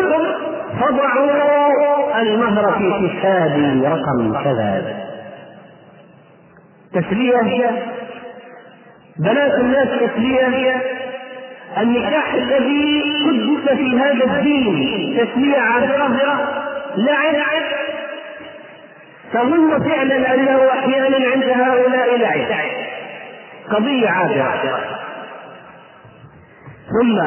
فضعوا 0.81 2.21
المهر 2.21 2.71
في 2.77 3.07
كتاب 3.07 3.83
رقم 3.85 4.43
كذا. 4.43 4.95
تسلية 6.93 7.71
بنات 9.19 9.51
الناس 9.59 9.87
تسلية 9.99 10.75
النكاح 11.81 12.33
الذي 12.33 13.03
قدس 13.25 13.73
في 13.77 13.99
هذا 13.99 14.25
الدين 14.25 15.17
تسلية 15.17 15.57
عابرة 15.57 16.49
لعن 16.97 17.35
تظن 19.33 19.89
فعلا 19.89 20.33
أنه 20.33 20.69
أحيانا 20.69 21.17
عند 21.31 21.43
هؤلاء 21.43 22.17
لعب 22.17 22.65
قضية 23.69 24.09
عابرة. 24.09 24.79
ثم 26.89 27.19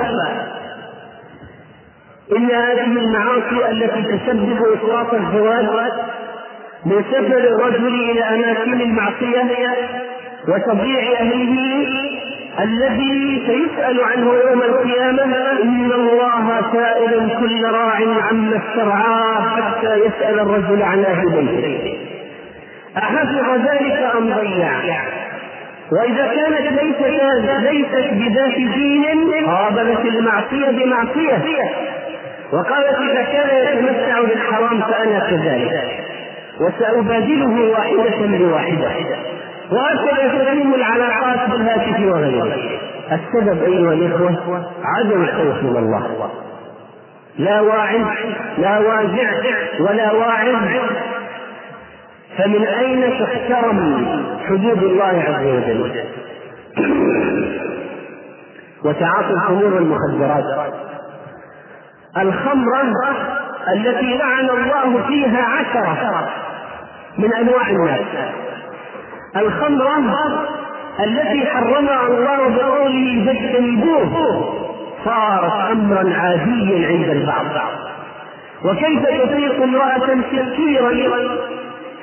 إن 2.36 2.50
هذه 2.50 2.80
المعاصي 2.84 3.70
التي 3.70 4.02
تسبب 4.02 4.58
إسقاط 4.74 5.14
الزواج 5.14 5.92
من 6.86 7.04
سفر 7.10 7.38
الرجل 7.38 8.10
إلى 8.10 8.22
أماكن 8.24 8.80
المعصية 8.80 9.74
وتضييع 10.48 11.20
أهله 11.20 11.86
الذي 12.60 13.42
سيسأل 13.46 14.00
عنه 14.04 14.34
يوم 14.34 14.62
القيامة 14.62 15.62
إن 15.62 15.92
الله 15.92 16.62
سائل 16.72 17.30
كل 17.40 17.64
راع 17.64 17.94
عما 18.30 18.56
استرعاه 18.56 19.56
حتى 19.56 19.94
يسأل 19.96 20.40
الرجل 20.40 20.82
عن 20.82 21.04
أهل 21.04 21.28
بيته. 21.28 21.98
أحفظ 22.98 23.66
ذلك 23.68 24.10
أم 24.16 24.34
ضيع 24.34 24.70
وإذا 25.92 26.26
كانت 26.26 26.82
ليست 26.82 27.06
ليست 27.62 28.12
بذات 28.12 28.56
دين 28.56 29.46
قابلت 29.46 30.00
المعصية 30.04 30.70
بمعصية. 30.70 31.70
وقالت 32.52 32.98
إذا 32.98 33.22
كان 33.22 33.48
يتمتع 33.56 34.20
بالحرام 34.20 34.80
فأنا 34.80 35.18
كذلك. 35.18 36.00
وسأبادله 36.60 37.70
واحدة 37.70 38.38
بواحدة 38.38 38.90
وهكذا 39.72 40.28
تتم 40.28 40.74
العلاقات 40.74 41.50
بالهاتف 41.50 42.00
وغيره 42.00 42.56
السبب 43.12 43.62
أيها 43.62 43.92
الإخوة 43.92 44.62
عدم 44.84 45.22
الخوف 45.22 45.62
من 45.62 45.76
الله. 45.76 46.30
لا 47.38 47.60
واعظ 47.60 48.06
لا 48.58 48.78
واجع 48.78 49.30
ولا 49.80 50.12
واعظ 50.12 50.56
فمن 52.38 52.66
أين 52.66 53.10
تحترم 53.20 54.06
حدود 54.48 54.82
الله 54.82 55.24
عز 55.28 55.46
وجل؟ 55.46 56.04
وتعاطي 58.84 59.30
الخمور 59.30 59.74
والمخدرات 59.74 60.44
الخمرة 62.16 62.82
التي 63.74 64.16
لعن 64.16 64.50
الله 64.50 65.06
فيها 65.06 65.42
عشرة 65.42 66.28
من 67.18 67.32
أنواع 67.32 67.70
الناس. 67.70 68.00
الخمرة 69.40 69.98
التي 71.06 71.46
حرمها 71.46 72.06
الله 72.06 72.48
بقوله 72.56 73.24
فاجتنبوه 73.26 74.12
صارت 75.04 75.70
أمرا 75.72 76.14
عاديا 76.16 76.88
عند 76.88 77.08
البعض. 77.08 77.44
وكيف 78.64 79.02
تطيق 79.02 79.62
امرأة 79.62 80.08
سكيرا؟ 80.32 80.90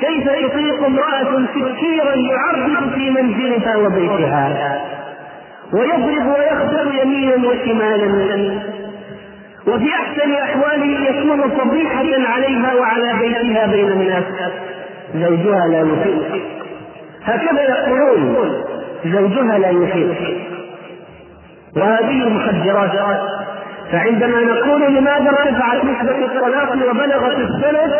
كيف 0.01 0.25
يطيق 0.25 0.85
امرأة 0.85 1.45
سكيرا 1.53 2.15
يعرض 2.15 2.93
في 2.95 3.09
منزلها 3.09 3.77
وبيتها؟ 3.77 4.81
ويضرب 5.73 6.27
ويخبر 6.27 6.93
يمينا 7.01 7.47
وشمالا. 7.47 8.59
وفي 9.67 9.89
أحسن 9.93 10.31
أحواله 10.33 11.09
يكون 11.09 11.41
فضيحة 11.41 12.31
عليها 12.33 12.73
وعلى 12.73 13.13
بيتها 13.19 13.67
بين 13.67 13.87
الناس. 13.87 14.23
زوجها 15.15 15.67
لا 15.67 15.79
يطيق. 15.79 16.62
هكذا 17.25 17.61
يقولون 17.61 18.63
زوجها 19.05 19.57
لا 19.57 19.69
يفيق 19.69 20.37
وهذه 21.77 22.23
المخدرات 22.27 23.19
فعندما 23.91 24.39
نقول 24.41 24.81
لماذا 24.95 25.29
ارتفعت 25.29 25.85
نسبة 25.85 26.25
الطلاق 26.25 26.71
وبلغت 26.71 27.37
السنة 27.37 27.93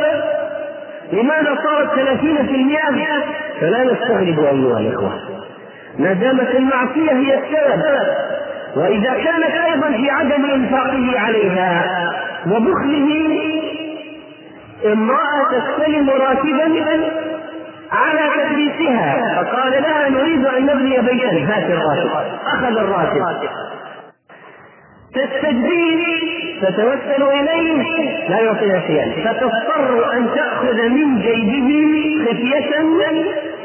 لماذا 1.12 1.56
صارت 1.64 1.90
30% 1.90 3.62
فلا 3.62 3.84
نستغرب 3.84 4.40
أيها 4.40 4.80
الإخوة. 4.80 5.20
ما 6.00 6.14
دامت 6.14 6.56
المعصية 6.56 7.12
هي 7.12 7.38
السبب 7.38 8.08
وإذا 8.76 9.14
كانت 9.14 9.56
أيضا 9.66 9.92
في 9.92 10.10
عدم 10.10 10.46
إنفاقه 10.46 11.20
عليها 11.20 11.86
وبخله 12.48 13.10
امرأة 14.86 15.44
تستلم 15.52 16.10
راتبا 16.10 16.66
على 17.94 18.44
تدريسها. 18.44 19.44
فقال 19.44 19.72
لها 19.72 20.10
نريد 20.10 20.46
أن 20.46 20.66
نبني 20.66 20.98
بيتا. 21.02 21.54
هات 21.54 21.70
الراتب. 21.70 22.12
أخذ 22.46 22.78
الراتب. 22.78 23.48
تستجديه 25.14 26.04
تتوسل 26.62 27.24
إليه 27.24 27.84
لا 28.30 28.40
يعطيها 28.40 28.80
شيئا 28.88 29.12
فتضطر 29.26 30.14
أن 30.14 30.28
تأخذ 30.36 30.90
من 30.90 31.20
جيبه 31.22 32.26
خفية 32.26 32.72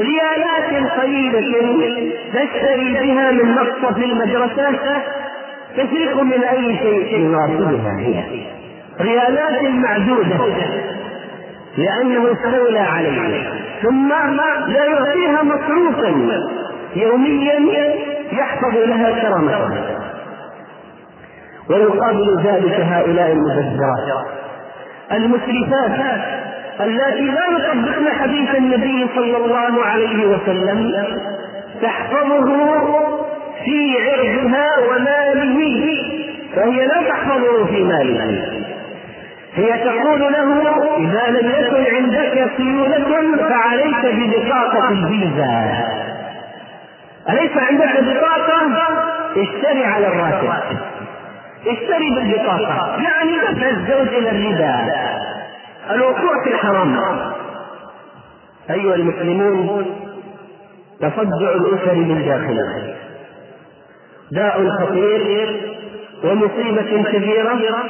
ريالات 0.00 0.90
قليلة 1.00 2.12
تشتري 2.34 2.94
بها 2.94 3.30
من 3.30 3.54
مقصف 3.54 3.96
المدرسة. 3.96 5.02
تفرق 5.76 6.22
من 6.22 6.44
أي 6.44 6.76
شيء؟ 6.76 7.18
يناسبها 7.18 7.98
هي. 7.98 8.22
ريالات 9.00 9.62
معدودة. 9.62 10.54
لأنه 11.78 12.32
استولى 12.32 12.78
عليها 12.78 13.57
ثم 13.82 14.08
لا 14.68 14.84
يعطيها 14.84 15.42
مصروفا. 15.42 16.12
يوميا 16.96 17.94
يحفظ 18.32 18.76
لها 18.76 19.20
كرامتها. 19.20 19.98
ويقابل 21.70 22.40
ذلك 22.44 22.80
هؤلاء 22.80 23.32
المبذرات. 23.32 24.26
المسرفات 25.12 26.20
اللاتي 26.80 27.24
لا 27.24 27.42
يطبقن 27.50 28.08
حديث 28.20 28.54
النبي 28.54 29.06
صلى 29.14 29.36
الله 29.36 29.84
عليه 29.84 30.26
وسلم 30.26 31.06
تحفظه 31.82 32.46
في 33.64 33.96
عرضها 34.00 34.68
وماله 34.88 35.58
فهي 36.56 36.86
لا 36.86 37.08
تحفظه 37.08 37.66
في 37.66 37.84
ماله. 37.84 38.57
هي 39.58 39.84
تقول 39.84 40.20
له 40.20 40.96
إذا 40.96 41.30
لم 41.30 41.50
يكن 41.50 41.94
عندك 41.96 42.50
سيولة 42.56 43.36
فعليك 43.48 44.06
ببطاقة 44.06 44.88
الفيزا 44.90 45.84
أليس 47.28 47.56
عندك 47.56 48.00
بطاقة؟ 48.02 48.60
اشتري 49.36 49.84
على 49.84 50.06
الراتب. 50.06 50.48
اشتري 51.66 52.10
بالبطاقة 52.10 52.96
يعني 53.02 53.32
دفع 53.38 53.68
الزوج 53.68 54.08
إلى 54.14 54.30
الربا. 54.30 54.74
الوقوع 55.90 56.44
في 56.44 56.50
الحرام. 56.50 57.00
أيها 58.70 58.94
المسلمون 58.94 59.86
تصدع 61.00 61.50
الأسر 61.54 61.94
من 61.94 62.24
داخلها 62.26 62.94
داء 64.32 64.68
خطير 64.68 65.60
ومصيبة 66.24 67.02
كبيرة. 67.12 67.84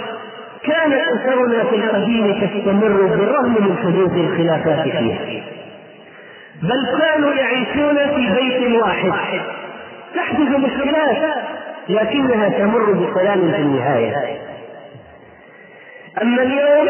كانت 0.65 1.01
أسرنا 1.09 1.65
في 1.65 1.77
القديم 1.77 2.33
تستمر 2.41 3.17
بالرغم 3.17 3.53
من 3.53 3.77
حدوث 3.83 4.13
الخلافات 4.13 4.83
فيها. 4.83 5.43
بل 6.63 6.99
كانوا 7.01 7.33
يعيشون 7.35 7.97
في 7.97 8.35
بيت 8.35 8.83
واحد. 8.83 9.13
تحدث 10.15 10.59
مشكلات 10.59 11.35
لكنها 11.89 12.49
تمر 12.49 12.93
بسلام 12.93 13.53
في 13.53 13.59
النهاية. 13.59 14.39
أما 16.23 16.43
اليوم 16.43 16.89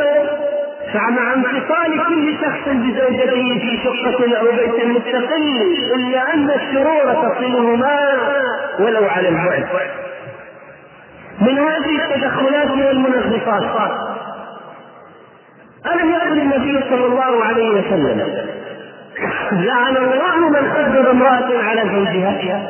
فمع 0.93 1.35
انفصال 1.35 2.05
كل 2.09 2.35
شخص 2.41 2.69
بزوجته 2.69 3.59
في 3.59 3.79
شقة 3.85 4.39
أو 4.39 4.47
بيت 4.47 4.87
مستقل 4.87 5.77
إلا 5.95 6.35
أن 6.35 6.51
الشرور 6.51 7.15
تصلهما 7.15 7.99
ولو 8.79 9.05
على 9.05 9.29
البعد. 9.29 9.67
من 11.41 11.59
هذه 11.59 12.05
التدخلات 12.05 12.71
والمنغصات 12.71 13.91
ألم 15.87 16.11
يقل 16.11 16.39
النبي 16.41 16.81
صلى 16.91 17.07
الله 17.07 17.45
عليه 17.45 17.71
وسلم 17.71 18.49
لعن 19.53 19.97
الله 19.97 20.49
من 20.49 20.71
قدر 20.71 21.11
امرأة 21.11 21.63
على 21.63 21.83
زوجها. 21.83 22.69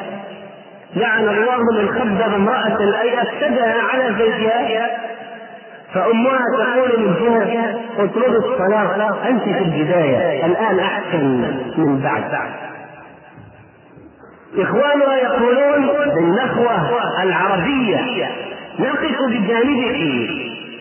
لعن 0.97 1.29
الله 1.29 1.57
من 1.73 1.89
خبر 1.89 2.37
امرأة 2.37 3.01
أي 3.01 3.23
أفسدها 3.23 3.83
على 3.93 4.15
زوجها. 4.19 4.87
فأمها 5.95 6.41
تقول 6.59 7.01
من 7.01 7.15
جهة 7.15 7.81
اطلب 8.05 8.35
الصلاة. 8.35 9.29
أنت 9.29 9.43
في 9.43 9.59
البداية 9.59 10.47
الآن 10.47 10.79
أحسن 10.79 11.25
من 11.77 12.01
بعد. 12.01 12.25
إخوانها 14.59 15.17
يقولون 15.17 15.87
بالنخوة 16.15 17.23
العربية. 17.23 18.27
نقف 18.79 19.23
بجانبك 19.29 19.99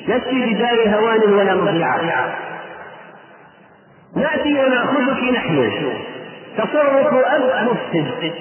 لست 0.07 0.27
بدار 0.27 0.95
هوان 0.95 1.33
ولا 1.33 1.55
مضيعة. 1.55 2.35
نأتي 4.15 4.53
ونأخذك 4.53 5.23
نحن. 5.33 5.69
تصرف 6.57 7.13
أب 7.13 7.67
مفسد 7.69 8.33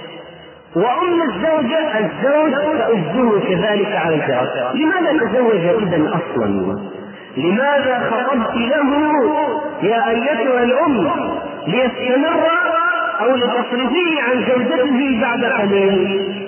وأم 0.77 1.23
الزوجة 1.23 1.99
الزوج 1.99 2.53
تؤجه 2.53 3.40
كذلك 3.49 3.92
على 3.92 4.14
الفراش 4.14 4.75
لماذا 4.75 5.27
تزوج 5.27 5.83
إذا 5.83 6.11
أصلا؟ 6.19 6.79
لماذا 7.37 8.11
خطبت 8.11 8.55
له 8.55 8.90
يا 9.83 10.11
أيتها 10.11 10.62
الأم 10.62 11.11
ليستمر 11.66 12.49
أو 13.21 13.37
لتصرفيه 13.37 14.23
عن 14.23 14.45
زوجته 14.49 15.21
بعد 15.21 15.45
قليل؟ 15.45 16.45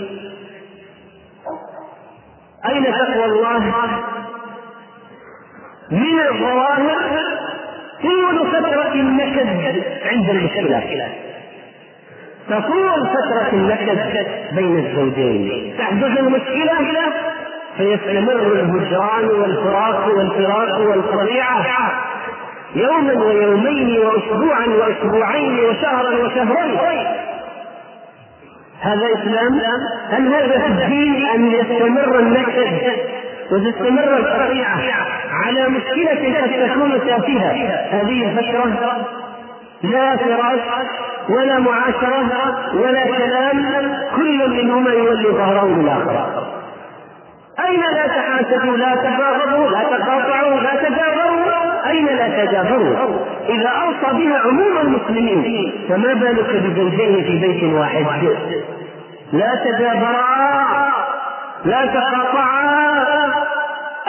أين 2.69 2.85
تقوى 2.85 3.25
الله؟ 3.25 3.63
من 5.91 6.21
الظواهر 6.31 6.99
طول 8.03 8.47
فترة 8.53 8.93
النكد 8.95 9.83
عند 10.13 10.31
المشكلات 10.31 11.11
تطول 12.49 13.07
فترة 13.07 13.49
النكد 13.53 14.27
بين 14.53 14.79
الزوجين. 14.79 15.75
تحدث 15.79 16.19
المشكلة؟ 16.19 17.13
فيستمر 17.77 18.53
الهجران 18.53 19.25
والفراق 19.25 20.09
والفراق 20.17 20.81
والقطيعة 20.81 21.93
يوما 22.75 23.25
ويومين 23.25 23.99
وأسبوعا 23.99 24.67
وأسبوعين 24.67 25.61
وشهرا 25.61 26.11
وشهرين. 26.25 27.07
هذا 28.81 29.07
إسلام؟ 29.15 29.61
هل 30.11 30.35
هذا 30.35 30.59
في 30.59 30.67
الدين 30.67 31.27
أن 31.35 31.51
يستمر 31.51 32.19
النكد 32.19 32.93
وتستمر 33.51 34.17
القطيعة 34.17 34.79
على 35.33 35.69
مشكلة 35.69 36.11
قد 36.11 36.71
تكون 36.71 37.01
تافهة 37.07 37.53
هذه 37.91 38.25
الفترة 38.25 39.07
لا 39.83 40.17
فراش 40.17 40.61
ولا 41.29 41.59
معاشرة 41.59 42.59
ولا 42.75 43.05
كلام 43.07 43.63
كل 44.17 44.51
منهما 44.51 44.91
يولي 44.91 45.29
ظهره 45.29 45.67
للآخر 45.67 46.47
أين 47.67 47.81
لا 47.81 48.07
تحاسدوا 48.07 48.77
لا 48.77 48.95
تباغضوا 48.95 49.71
لا 49.71 49.83
تقاطعوا 49.83 50.61
لا 50.61 50.89
تجابروا 50.89 51.89
أين 51.91 52.07
لا 52.07 52.45
تجابروا 52.45 52.97
إذا 53.49 53.69
أوصى 53.69 54.19
بها 54.19 54.39
عموم 54.39 54.79
المسلمين 54.83 55.73
فما 55.89 56.15
بالك 56.15 56.57
بزوجين 56.57 57.25
في 57.25 57.39
بيت 57.39 57.75
واحد؟ 57.75 58.05
لا 59.33 59.55
تجابرا 59.65 60.89
لا 61.65 61.87
تقاطعا. 61.87 62.69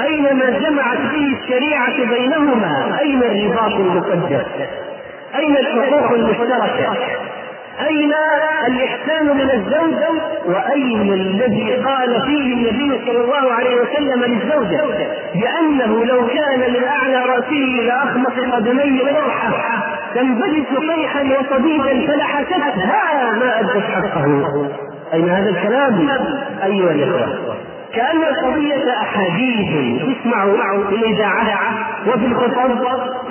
أينما 0.02 0.50
جمعت 0.50 0.98
به 0.98 1.38
الشريعة 1.42 1.98
بينهما؟ 2.10 3.00
أين 3.02 3.24
الرباط 3.24 3.74
المقدس؟ 3.74 4.46
أين 5.36 5.58
الحقوق 5.58 6.12
المشتركة؟ 6.12 6.98
أين 7.88 8.14
الإحسان 8.68 9.26
من 9.26 9.50
الزوج؟ 9.52 10.20
وأين 10.46 11.14
الذي 11.14 11.76
قال 11.76 12.22
فيه 12.22 12.54
النبي 12.54 13.06
صلى 13.06 13.22
الله 13.22 13.54
عليه 13.54 13.76
وسلم 13.76 14.24
للزوجة 14.24 14.82
بأنه 15.36 16.06
لو 16.06 16.28
كان 16.28 16.60
من 16.60 16.84
أعلى 16.84 17.26
رأسه 17.26 17.64
إلى 17.80 17.92
أخمص 17.92 18.54
قدميه 18.54 19.04
فرحة 19.14 19.50
تنبجس 20.16 20.68
صيحا 20.90 21.22
وصديدا 21.22 22.08
فلحستها 22.08 23.32
ما 23.32 23.60
أدت 23.60 23.84
حقه. 23.84 24.89
أين 25.14 25.30
هذا 25.30 25.50
الكلام 25.50 26.10
أيها 26.64 26.92
الإخوة 26.92 27.56
كأن 27.94 28.24
القضية 28.24 28.92
أحاديث 29.02 30.02
تسمع 30.02 30.46
في 30.90 30.96
الإذاعة 30.96 31.88
وفي 32.08 32.26
الخطب 32.26 32.82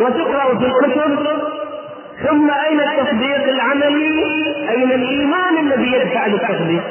وتقرأ 0.00 0.58
في 0.58 0.66
الكتب 0.66 1.26
ثم 2.28 2.50
أين 2.50 2.80
التصديق 2.80 3.48
العملي؟ 3.48 4.24
أين 4.70 4.92
الإيمان 4.92 5.58
الذي 5.58 5.92
يدفع 5.92 6.26
للتصديق؟ 6.26 6.82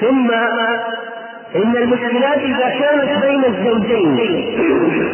ثم 0.00 0.30
إن 1.56 1.76
المشكلات 1.76 2.38
إذا 2.38 2.68
كانت 2.68 3.24
بين 3.24 3.44
الزوجين 3.44 4.18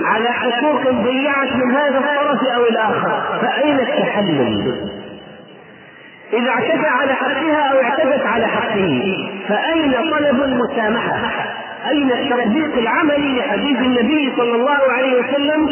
على 0.05 0.29
حقوق 0.29 0.91
ضيعت 0.91 1.57
من 1.57 1.71
هذا 1.71 1.99
الطرف 1.99 2.43
أو 2.57 2.65
الآخر 2.71 3.39
فأين 3.43 3.81
التحلل؟ 3.81 4.75
إذا 6.39 6.51
اعتدى 6.51 6.87
على 6.87 7.15
حقها 7.15 7.73
أو 7.73 7.83
اعتدت 7.83 8.27
على 8.27 8.47
حقه 8.47 9.17
فأين 9.49 9.93
طلب 9.93 10.43
المسامحة؟ 10.43 11.45
أين 11.91 12.13
التطبيق 12.13 12.79
العملي 12.79 13.39
لحديث 13.39 13.79
النبي 13.79 14.33
صلى 14.37 14.55
الله 14.55 14.79
عليه 14.93 15.21
وسلم 15.21 15.67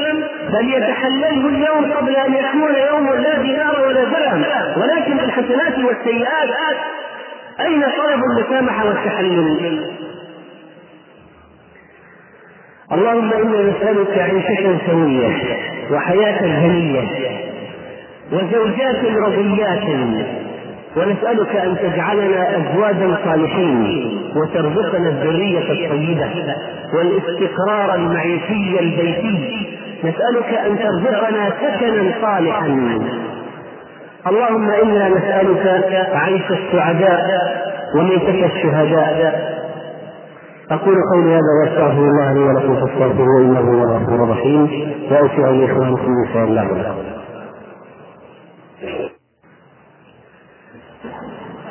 فليتحلله 0.53 1.49
اليوم 1.49 1.93
قبل 1.93 2.17
أن 2.17 2.35
يكون 2.35 2.75
يوم 2.91 3.13
لا 3.13 3.43
دينار 3.43 3.81
ولا 3.87 4.05
درهم 4.05 4.45
ولكن 4.77 5.21
الحسنات 5.21 5.79
والسيئات 5.79 6.77
أين 7.61 7.83
طلب 7.83 8.21
المسامحة 8.25 8.87
والتحلل؟ 8.87 9.91
اللهم 12.93 13.33
إنا 13.33 13.71
نسألك 13.71 14.19
عيشة 14.19 14.79
سوية 14.87 15.57
وحياة 15.91 16.41
هنية 16.41 17.09
وزوجات 18.33 19.05
رضيات 19.05 19.85
ونسألك 20.97 21.57
أن 21.57 21.77
تجعلنا 21.79 22.57
أزواجا 22.57 23.19
صالحين 23.25 24.09
وترزقنا 24.37 25.09
الذرية 25.09 25.59
الطيبة 25.59 26.31
والاستقرار 26.95 27.95
المعيشي 27.95 28.81
البيتي. 28.81 29.79
نسألك 30.05 30.55
أن 30.67 30.79
ترزقنا 30.79 31.51
سكنا 31.51 32.13
صالحا. 32.23 32.67
اللهم 34.27 34.71
إنا 34.71 35.09
نسألك 35.09 35.87
عيش 36.15 36.51
السعداء 36.51 37.27
وميتة 37.97 38.47
الشهداء. 38.47 39.53
أقول 40.71 40.97
قولي 41.15 41.31
هذا 41.31 41.53
وأستغفر 41.63 41.99
الله 41.99 42.33
لي 42.33 42.41
ولكم 42.41 42.75
فاستغفروه 42.87 43.41
إنه 43.41 43.61
هو 43.61 43.85
الغفور 43.85 44.25
الرحيم. 44.25 44.93
وأوصي 45.11 45.37
لإخوانكم 45.37 46.07
إن 46.07 46.35
شاء 46.35 46.45
الله 46.45 46.63
لكم. 46.63 47.13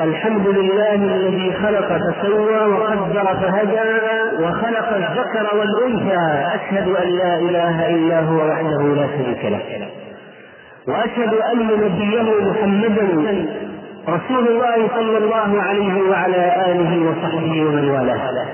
الحمد 0.04 0.48
لله 0.48 0.96
الذي 0.96 1.54
خلق 1.54 1.98
فسوى 1.98 2.66
وقدر 2.66 3.24
فهدى 3.42 4.00
وخلق 4.44 4.96
الذكر 4.96 5.58
والأنثى. 5.58 6.46
أشهد 6.56 6.88
أن 6.88 7.10
لا 7.10 7.40
إله 7.40 7.90
إلا 7.90 8.20
هو 8.20 8.50
وحده 8.50 8.82
لا 8.96 9.08
شريك 9.08 9.46
له. 9.46 9.88
وأشهد 10.88 11.34
أن 11.34 11.68
نبيه 11.68 12.22
محمدا 12.52 13.46
رسول 14.10 14.48
الله 14.48 14.88
صلى 14.96 15.18
الله 15.18 15.62
عليه 15.62 16.10
وعلى 16.10 16.72
آله 16.72 17.10
وصحبه 17.10 17.66
ومن 17.66 17.90
والاه. 17.90 18.48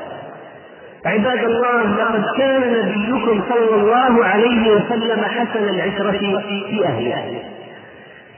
عباد 1.06 1.44
الله 1.44 1.84
لقد 1.84 2.24
كان 2.38 2.62
نبيكم 2.74 3.42
صلى 3.50 3.82
الله 3.82 4.26
عليه 4.26 4.72
وسلم 4.72 5.24
حسن 5.26 5.64
العشرة 5.64 6.12
في 6.12 6.86
أهله. 6.86 7.42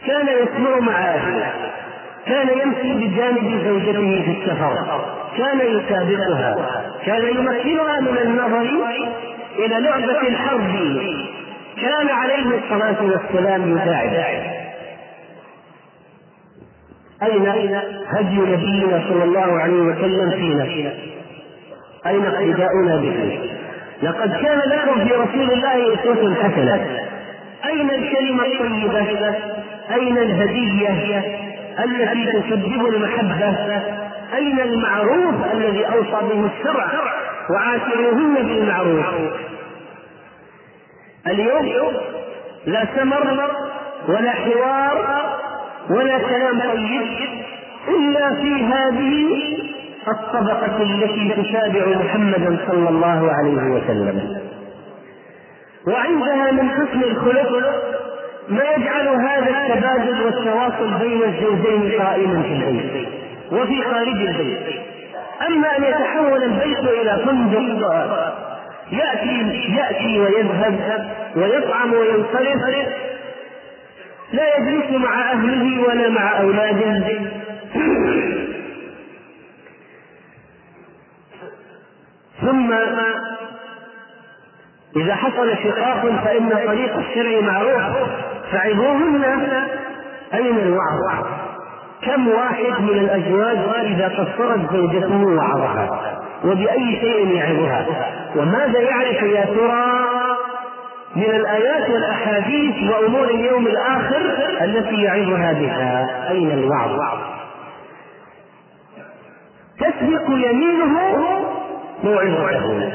كان 0.07 0.27
يسمع 0.27 0.79
مع 0.79 0.99
أهله. 0.99 1.51
كان 2.25 2.47
يمشي 2.47 2.93
بجانب 2.93 3.61
زوجته 3.65 4.21
في 4.25 4.31
السفر 4.31 4.73
كان 5.37 5.59
يسابقها 5.59 6.55
كان 7.05 7.27
يمكنها 7.27 7.99
من 7.99 8.17
النظر 8.17 8.67
إلى 9.59 9.79
لعبة 9.79 10.27
الحرب 10.27 10.61
كان 11.81 12.07
عليه 12.09 12.45
الصلاة 12.57 13.03
والسلام 13.03 13.77
يساعد 13.77 14.23
أين 17.23 17.75
هدي 18.07 18.37
نبينا 18.37 19.03
صلى 19.09 19.23
الله 19.23 19.59
عليه 19.59 19.79
وسلم 19.81 20.31
فينا؟ 20.31 20.93
أين 22.07 22.25
اقتداؤنا 22.25 22.95
به؟ 22.97 23.39
لقد 24.03 24.31
كان 24.41 24.59
لكم 24.59 25.07
في 25.07 25.13
رسول 25.13 25.51
الله 25.53 25.93
أسوة 25.93 26.35
حسنة 26.35 26.87
أين 27.65 27.89
الكلمة 27.89 28.43
الطيبة؟ 28.45 29.35
أين 29.93 30.17
الهدية؟ 30.17 31.48
التي 31.83 32.31
تسبب 32.41 32.85
المحبة 32.85 33.81
أين 34.35 34.59
المعروف 34.59 35.53
الذي 35.53 35.85
أوصى 35.85 36.25
به 36.33 36.49
الشرع 36.57 36.87
وعاشروهن 37.49 38.35
بالمعروف؟ 38.35 39.05
اليوم 41.27 41.93
لا 42.65 42.87
سمر 42.95 43.49
ولا 44.07 44.31
حوار 44.31 45.19
ولا 45.89 46.17
كلام 46.17 46.59
طيب 46.59 47.07
إلا 47.87 48.29
في 48.35 48.63
هذه 48.63 49.27
الطبقة 50.07 50.81
التي 50.83 51.29
تتابع 51.29 51.97
محمدا 51.97 52.57
صلى 52.71 52.89
الله 52.89 53.31
عليه 53.31 53.63
وسلم. 53.63 54.37
وعندها 55.87 56.51
من 56.51 56.69
حسن 56.69 57.03
الخلق 57.03 57.51
ما 58.49 58.63
يجعل 58.77 59.07
هذا 59.07 59.49
التبادل 59.49 60.25
والتواصل 60.25 60.93
بين 60.99 61.23
الزوجين 61.23 62.01
قائما 62.01 62.41
في 62.41 62.53
البيت 62.53 63.07
وفي 63.51 63.83
خارج 63.83 64.07
البيت. 64.07 64.81
أما 65.47 65.77
أن 65.77 65.83
يتحول 65.83 66.43
البيت 66.43 66.79
إلى 66.79 67.25
فندق 67.25 67.59
يأتي 68.91 69.37
يأتي 69.75 70.19
ويذهب 70.19 71.09
ويطعم 71.35 71.93
وينصرف. 71.93 72.87
لا 74.33 74.57
يجلس 74.57 74.91
مع 74.91 75.31
أهله 75.31 75.87
ولا 75.87 76.09
مع 76.09 76.39
أولاده. 76.39 77.19
ثم 82.41 82.73
إذا 84.95 85.15
حصل 85.15 85.57
شقاق 85.63 86.21
فإن 86.23 86.49
طريق 86.49 86.97
الشرع 86.97 87.41
معروف. 87.41 88.09
فعظوهن 88.51 89.23
أين 90.33 90.57
الوعظ؟ 90.57 91.25
كم 92.01 92.27
واحد 92.27 92.81
من 92.81 92.89
الأزواج 92.89 93.57
إذا 93.85 94.07
قصرت 94.07 94.73
زوجته 94.73 95.23
وعظها 95.23 96.15
وبأي 96.45 96.99
شيء 97.01 97.27
يعظها 97.35 97.85
وماذا 98.35 98.79
يعرف 98.79 99.21
يا 99.21 99.45
ترى 99.45 100.09
من 101.15 101.23
الآيات 101.35 101.89
والأحاديث 101.89 102.91
وأمور 102.91 103.23
اليوم 103.23 103.67
الآخر 103.67 104.21
التي 104.61 105.01
يعظها 105.01 105.53
بها 105.53 106.07
أين 106.31 106.51
الوعظ؟ 106.51 107.19
تسبق 109.79 110.29
يمينه 110.29 110.99
موعظته 112.03 112.91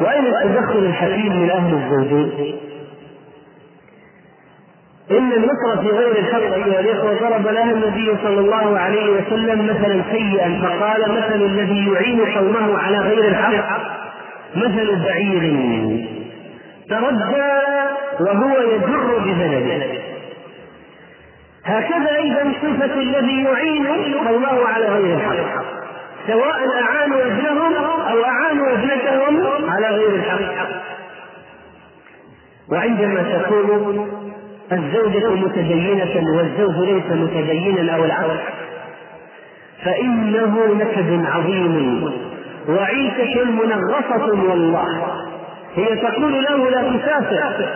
وأين 0.00 0.26
التدخل 0.26 0.78
الحكيم 0.78 1.42
من 1.42 1.50
أهل 1.50 1.74
الزوجين؟ 1.74 2.56
إن 5.10 5.32
النصرة 5.32 5.80
في 5.82 5.88
غير 5.88 6.18
الحق 6.18 6.40
أيها 6.54 6.80
الإخوة 6.80 7.18
ضرب 7.20 7.46
لها 7.46 7.72
النبي 7.72 8.16
صلى 8.22 8.40
الله 8.40 8.78
عليه 8.78 9.10
وسلم 9.10 9.66
مثلا 9.66 10.02
سيئا 10.12 10.60
فقال 10.62 11.00
مثل 11.12 11.42
الذي 11.42 11.92
يعين 11.92 12.20
قومه 12.20 12.78
على 12.78 12.98
غير 12.98 13.24
الحق 13.28 13.80
مثل 14.56 15.04
بعير 15.04 15.40
تردى 16.88 17.50
وهو 18.20 18.58
يجر 18.60 19.18
بذنبه 19.18 20.00
هكذا 21.64 22.16
أيضا 22.16 22.52
صفة 22.62 22.94
الذي 23.00 23.42
يعين 23.44 23.86
قومه 24.28 24.66
على 24.68 24.86
غير 24.88 25.14
الحق 25.16 25.62
سواء 26.26 26.56
أعانوا 26.82 27.22
ابنهم 27.22 27.99
أو 28.12 28.24
أعانوا 28.24 28.66
ابنتهم 28.72 29.70
على 29.70 29.86
غير 29.86 30.14
الحق. 30.14 30.66
وعندما 32.72 33.22
تكون 33.22 34.08
الزوجة 34.72 35.30
متدينة 35.30 36.36
والزوج 36.36 36.88
ليس 36.88 37.12
متدينا 37.12 37.96
أو 37.96 38.04
العكس 38.04 38.40
فإنه 39.84 40.74
نكد 40.78 41.24
عظيم. 41.26 42.12
وعيشة 42.68 43.44
منغصة 43.44 44.48
والله. 44.50 45.16
هي 45.76 45.96
تقول 45.96 46.44
له 46.44 46.70
لا 46.70 46.82
تسافر 46.82 47.68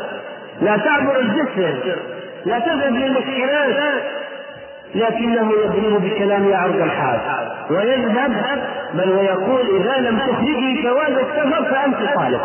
لا 0.62 0.76
تعبر 0.76 1.20
الجسر 1.20 1.96
لا 2.44 2.58
تذهب 2.58 2.92
للمشكلات 2.92 4.02
لكنه 4.94 5.52
يضرب 5.52 6.02
بكلام 6.04 6.54
عرض 6.54 6.76
الحال. 6.76 7.20
ويذهب 7.70 8.32
بل 8.94 9.10
ويقول 9.10 9.80
إذا 9.80 10.10
لم 10.10 10.18
تخرجي 10.18 10.82
جواز 10.82 11.10
السفر 11.12 11.64
فأنت 11.64 11.96
طالب 12.14 12.40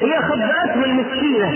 هي 0.00 0.22
خبأته 0.22 0.84
المسكينة 0.84 1.50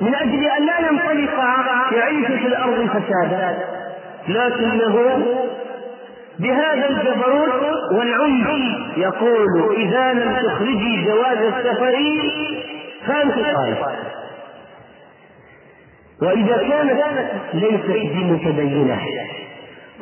من 0.00 0.14
أجل 0.14 0.44
أن 0.44 0.66
لا 0.66 0.78
ينطلق 0.78 1.44
يعيش 1.92 2.26
في 2.26 2.46
الأرض 2.46 2.88
فسادا. 2.88 3.58
لكنه 4.28 5.18
بهذا 6.38 6.88
الجبروت 6.88 7.62
والعنف 7.92 8.48
يقول 8.96 9.74
إذا 9.76 10.12
لم 10.12 10.36
تخرجي 10.46 11.04
جواز 11.04 11.38
السفر 11.38 11.94
فأنت 13.06 13.34
طالب 13.34 13.76
وإذا 16.22 16.56
كانت 16.56 17.00
ليست 17.54 18.14
بمتدينة 18.14 18.98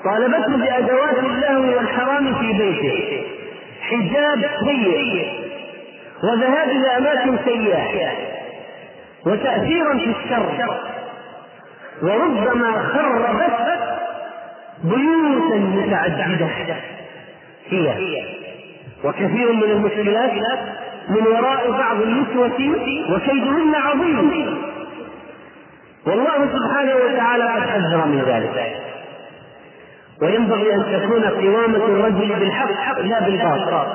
طالبته 0.04 0.56
بأدوات 0.56 1.18
اللهو 1.18 1.76
والحرام 1.76 2.34
في 2.34 2.52
بيته 2.52 3.22
حجاب 3.82 4.50
سيء 4.64 5.26
وذهاب 6.24 6.68
إلى 6.68 6.96
أماكن 6.98 7.38
سيئة 7.44 8.08
وتأثيرا 9.26 9.98
في 9.98 10.14
الشر 10.24 10.74
وربما 12.02 12.72
خربت 12.92 13.80
بيوتا 14.84 15.56
متعددة 15.56 16.48
هي. 17.68 17.88
وكثير 19.04 19.52
من 19.52 19.62
المشكلات 19.62 20.32
من 21.08 21.26
وراء 21.26 21.70
بعض 21.70 22.00
النسوة 22.02 22.76
وكيدهن 23.14 23.74
عظيم. 23.74 24.56
والله 26.06 26.48
سبحانه 26.52 26.94
وتعالى 26.94 27.44
قد 27.44 27.62
حذر 27.68 28.06
من 28.06 28.22
ذلك. 28.26 28.76
وينبغي 30.22 30.74
أن 30.74 30.84
تكون 30.92 31.24
قوامة 31.24 31.76
الرجل 31.76 32.34
بالحق 32.40 33.00
لا 33.00 33.20
بالباطل. 33.20 33.88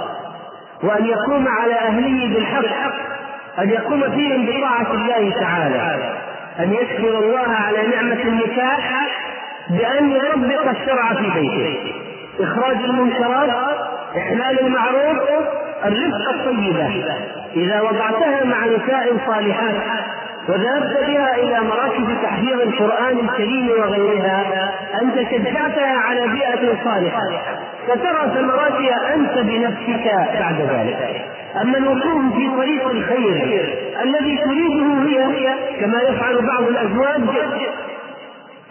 وأن 0.83 1.05
يقوم 1.05 1.47
على 1.47 1.73
أهله 1.73 2.33
بالحق 2.33 2.95
أن 3.59 3.69
يقوم 3.69 4.01
فيهم 4.01 4.45
بطاعة 4.45 4.91
الله 4.93 5.31
تعالى. 5.39 6.13
أن 6.59 6.73
يشكر 6.73 7.17
الله 7.19 7.47
على 7.47 7.87
نعمة 7.87 8.21
النكاح 8.21 9.07
بأن 9.69 10.11
يطبق 10.11 10.69
الشرع 10.69 11.13
في 11.13 11.29
بيته. 11.39 11.93
إخراج 12.39 12.75
المنكرات 12.75 13.49
إحلال 14.17 14.59
المعروف 14.59 15.17
الرفقة 15.85 16.31
الطيبة. 16.31 16.87
إذا 17.55 17.81
وضعتها 17.81 18.43
مع 18.43 18.65
نساء 18.65 19.17
صالحات 19.27 19.75
وذهبت 20.49 21.07
بها 21.07 21.35
إلى 21.35 21.59
مراكز 21.59 22.21
تحفيظ 22.23 22.61
القرآن 22.61 23.19
الكريم 23.19 23.69
وغيرها 23.69 24.71
أنت 25.01 25.15
شجعتها 25.31 25.97
على 25.99 26.27
بيئة 26.27 26.83
صالحة. 26.83 27.21
سترى 27.87 28.31
ثمراتها 28.35 29.15
أنت 29.15 29.37
بنفسك 29.37 30.11
بعد 30.39 30.61
ذلك. 30.61 31.21
أما 31.61 31.77
الوقوف 31.77 32.35
في 32.35 32.49
طريق 32.57 32.89
الخير 32.89 33.65
الذي 34.03 34.37
تريده 34.37 35.03
هي 35.07 35.53
كما 35.79 36.01
يفعل 36.01 36.35
بعض 36.47 36.63
الأزواج 36.63 37.21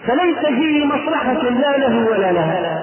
فليس 0.06 0.38
فيه 0.46 0.84
مصلحة 0.84 1.32
لا 1.32 1.78
له 1.78 2.06
ولا 2.10 2.32
لها. 2.32 2.73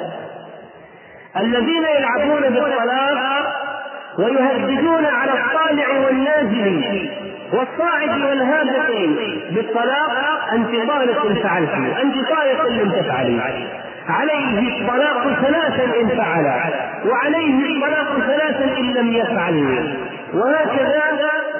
الذين 1.37 1.83
يلعبون 1.97 2.41
بالطلاق 2.41 3.45
ويهددون 4.19 5.05
على 5.05 5.31
الطالع 5.31 5.87
والنازل 6.05 7.09
والصاعد 7.53 8.09
والهابط 8.09 8.91
بالطلاق 9.51 10.11
أنت 10.53 10.89
طالق 10.89 11.27
فعلت 11.43 11.69
أنت 12.03 12.15
طالق 12.15 12.67
لم 12.67 12.91
تفعلي 12.91 13.41
عليه 14.09 14.81
الطلاق 14.81 15.33
ثلاثا 15.41 16.01
إن 16.01 16.07
فعل 16.07 16.45
وعليه 17.05 17.65
الطلاق 17.65 18.19
ثلاثا 18.27 18.77
إن 18.77 18.93
لم 18.93 19.13
يفعل. 19.13 19.87
وهكذا 20.33 21.01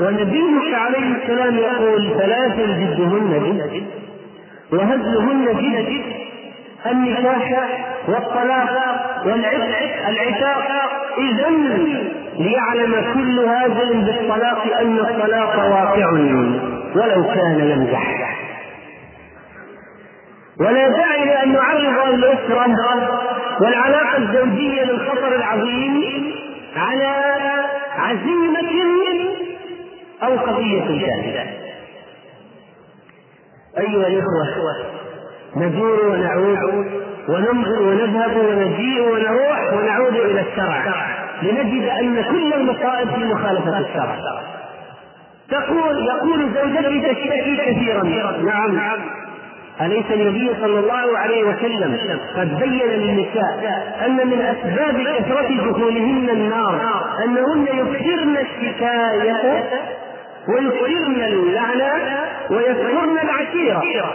ونبيك 0.01 0.73
عليه 0.73 1.15
السلام 1.15 1.55
يقول 1.57 2.09
ثلاث 2.19 2.55
جدهن 2.57 3.31
جد 3.45 3.83
وهزلهن 4.73 5.45
جد. 5.45 6.20
النكاح 6.85 7.77
والطلاق 8.07 8.95
والعتق 9.25 10.07
العتاق. 10.07 10.67
إذا 11.17 11.49
ليعلم 12.39 13.13
كل 13.13 13.39
هذا 13.39 13.85
بالطلاق 13.91 14.77
أن 14.79 14.99
الطلاق 14.99 15.55
واقع 15.57 16.11
ولو 16.95 17.23
كان 17.23 17.59
يمزح 17.59 18.37
ولا 20.59 20.89
داعي 20.89 21.25
لأن 21.25 21.53
نعرض 21.53 22.13
الأسرة 22.13 22.75
والعلاقة 23.61 24.17
الزوجية 24.17 24.83
للخطر 24.83 25.35
العظيم 25.35 26.03
على 26.75 27.15
عزيمة 27.97 28.71
أو 30.23 30.37
قضية 30.37 30.85
جاهزة 30.87 31.49
أيها 33.77 34.07
الإخوة 34.07 34.45
ندور 35.55 36.05
ونعود 36.07 36.85
وننظر 37.29 37.81
ونذهب 37.81 38.37
ونجيء 38.37 39.01
ونروح 39.01 39.73
ونعود 39.73 40.15
إلى 40.15 40.41
الشرع. 40.41 41.05
لنجد 41.43 41.87
أن 41.87 42.23
كل 42.23 42.53
المصائب 42.53 43.09
في 43.09 43.25
مخالفة 43.25 43.79
الشرع. 43.79 44.15
تقول 45.49 46.05
يقول 46.05 46.39
زوجتي 46.39 47.01
تشتكي 47.01 47.57
كثيرا. 47.57 48.03
نعم. 48.43 48.99
أليس 49.81 50.05
النبي 50.11 50.51
صلى 50.61 50.79
الله 50.79 51.17
عليه 51.17 51.43
وسلم 51.43 51.97
قد 52.37 52.59
بين 52.59 52.89
للنساء 52.89 53.97
أن 54.05 54.15
من 54.27 54.41
أسباب 54.41 54.95
كثرة 55.19 55.71
دخولهن 55.71 56.29
النار 56.29 56.81
أنهن 57.23 57.67
يكثرن 57.67 58.37
الشكاية 58.37 59.63
ويكثرن 60.47 61.21
اللعنة 61.21 61.91
ويذكرن 62.49 63.17
العشيرة. 63.23 64.13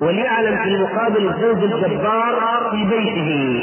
وليعلم 0.00 0.56
في 0.56 0.68
المقابل 0.68 1.26
الزوج 1.28 1.72
الجبار 1.72 2.68
في 2.70 2.84
بيته. 2.84 3.62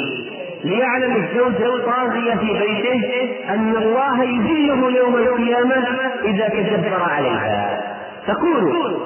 ليعلم 0.63 1.15
الزوج 1.15 1.61
الطاغية 1.61 2.35
في 2.35 2.53
بيته 2.53 3.29
أن 3.49 3.75
الله 3.75 4.23
يذله 4.23 4.91
يوم 4.97 5.15
القيامة 5.15 5.87
إذا 6.25 6.49
تجبر 6.49 7.03
عليها. 7.03 7.81
تقول 8.27 8.97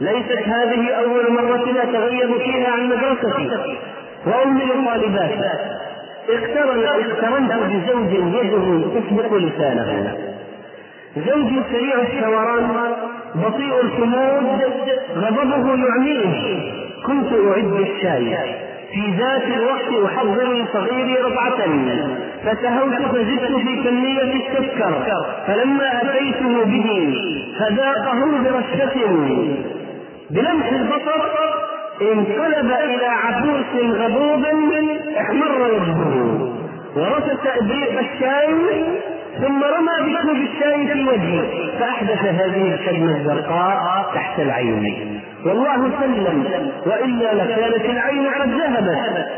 ليست 0.00 0.48
هذه 0.48 0.90
أول 0.90 1.32
مرة 1.32 1.82
أتغيب 1.82 2.38
فيها 2.38 2.70
عن 2.70 2.88
مدرستي 2.88 3.78
وأمي 4.26 4.64
للطالبات. 4.64 5.38
اقترنت 6.28 7.52
بزوج 7.52 8.12
يده 8.12 9.00
تسبق 9.00 9.34
لسانه. 9.34 10.29
زوجي 11.16 11.60
سريع 11.72 11.94
الشوران 12.02 12.68
بطيء 13.34 13.80
الحمود 13.80 14.60
غضبه 15.16 15.86
يعميه 15.86 16.72
كنت 17.06 17.32
أعد 17.32 17.72
الشاي. 17.80 18.36
في 18.92 19.00
ذات 19.18 19.42
الوقت 19.42 20.04
أحضر 20.12 20.52
لصغيري 20.52 21.16
رضعة 21.18 21.60
فسهوت 22.44 22.94
فزدت 22.94 23.56
في 23.56 23.82
كمية 23.84 24.22
السكر 24.22 25.02
فلما 25.46 26.02
أتيته 26.02 26.64
به 26.64 27.14
فذاقه 27.58 28.20
برشة. 28.44 28.96
بلمح 30.30 30.72
البصر 30.72 31.22
انقلب 32.02 32.70
إلى 32.84 33.06
عبوس 33.06 33.94
غضوب 34.00 34.44
احمر 35.20 35.62
وجهه. 35.62 36.50
ورصص 36.96 37.46
إبريق 37.60 37.98
الشاي 37.98 38.54
ثم 39.40 39.62
رمى 39.64 40.14
بكوب 40.14 40.36
الشاي 40.36 40.86
في 40.86 41.04
وجهه 41.04 41.78
فأحدث 41.78 42.24
هذه 42.24 42.74
الكلمة 42.74 43.16
الزرقاء 43.16 44.10
تحت 44.14 44.40
العين. 44.40 45.20
والله 45.46 45.90
سلم 46.00 46.72
وإلا 46.86 47.34
لكانت 47.34 47.84
العين 47.84 48.28
قد 48.28 48.48
ذهبت 48.48 49.28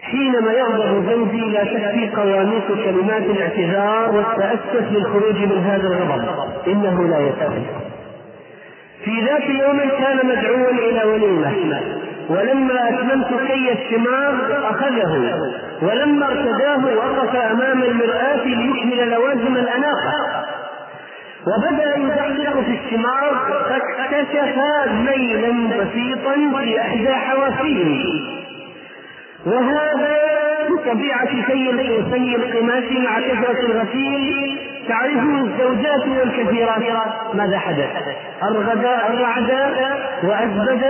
حينما 0.00 0.52
يغضب 0.52 1.10
زوجي 1.10 1.40
لا 1.40 1.64
تكفي 1.64 2.10
قواميس 2.16 2.64
كلمات 2.84 3.22
الاعتذار 3.22 4.16
والتأسف 4.16 4.92
للخروج 4.92 5.36
من 5.36 5.58
هذا 5.58 5.86
الغضب. 5.86 6.68
إنه 6.68 7.08
لا 7.08 7.18
يكفي 7.18 7.62
في 9.04 9.20
ذات 9.20 9.42
يوم 9.42 9.80
كان 9.98 10.26
مدعوا 10.26 10.70
إلى 10.70 11.04
وليمة 11.04 11.52
ولما 12.30 12.88
أتممت 12.88 13.28
كي 13.46 13.72
الشماغ 13.72 14.34
أخذه 14.70 15.34
ولما 15.82 16.26
ارتداه 16.26 16.96
وقف 16.96 17.36
أمام 17.36 17.82
المرآة 17.82 18.44
ليكمل 18.44 19.10
لوازم 19.10 19.56
الأناقة. 19.56 20.44
وبدأ 21.46 21.96
يدقق 21.96 22.60
في 22.60 22.78
الشماغ 22.84 23.34
فاكتشف 23.68 24.56
ميلا 24.92 25.76
بسيطا 25.76 26.34
في 26.58 26.80
إحدى 26.80 27.14
حوافيه 27.14 28.04
وهذا 29.46 30.16
بطبيعة 30.70 31.26
سي 31.26 31.72
سي 32.12 32.36
القماش 32.36 32.84
مع 32.92 33.20
كثرة 33.20 33.66
الغسيل 33.66 34.58
تعرفه 34.88 35.44
الزوجات 35.44 36.08
والكثيرات. 36.18 36.82
ماذا 37.34 37.58
حدث؟ 37.58 37.90
أرغد 38.42 38.84
الرعد 39.10 39.50
وأزبد 40.22 40.82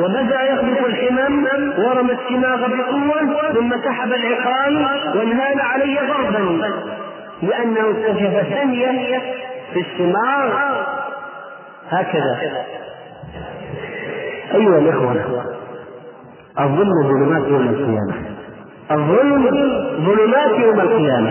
وبدأ 0.00 0.42
يخلط 0.42 0.78
الحمم 0.86 1.46
ورمى 1.78 2.12
الشماغ 2.12 2.68
بقوة 2.68 3.52
ثم 3.52 3.70
سحب 3.84 4.12
العقال 4.12 4.86
وانهال 5.16 5.60
علي 5.60 5.98
ضربا. 6.08 6.70
لأنه 7.42 7.90
اكتشف 7.90 8.48
ثانية 8.54 9.18
في 9.72 9.80
الشماغ 9.80 10.52
هكذا. 11.90 12.38
أيها 14.54 14.78
الإخوة 14.78 15.44
الظلم 16.60 17.02
ظلمات 17.02 17.48
يوم 17.48 17.68
القيامة. 17.68 18.14
الظلم 18.90 19.42
ظلمات 20.06 20.50
يوم 20.58 20.80
القيامة. 20.80 21.30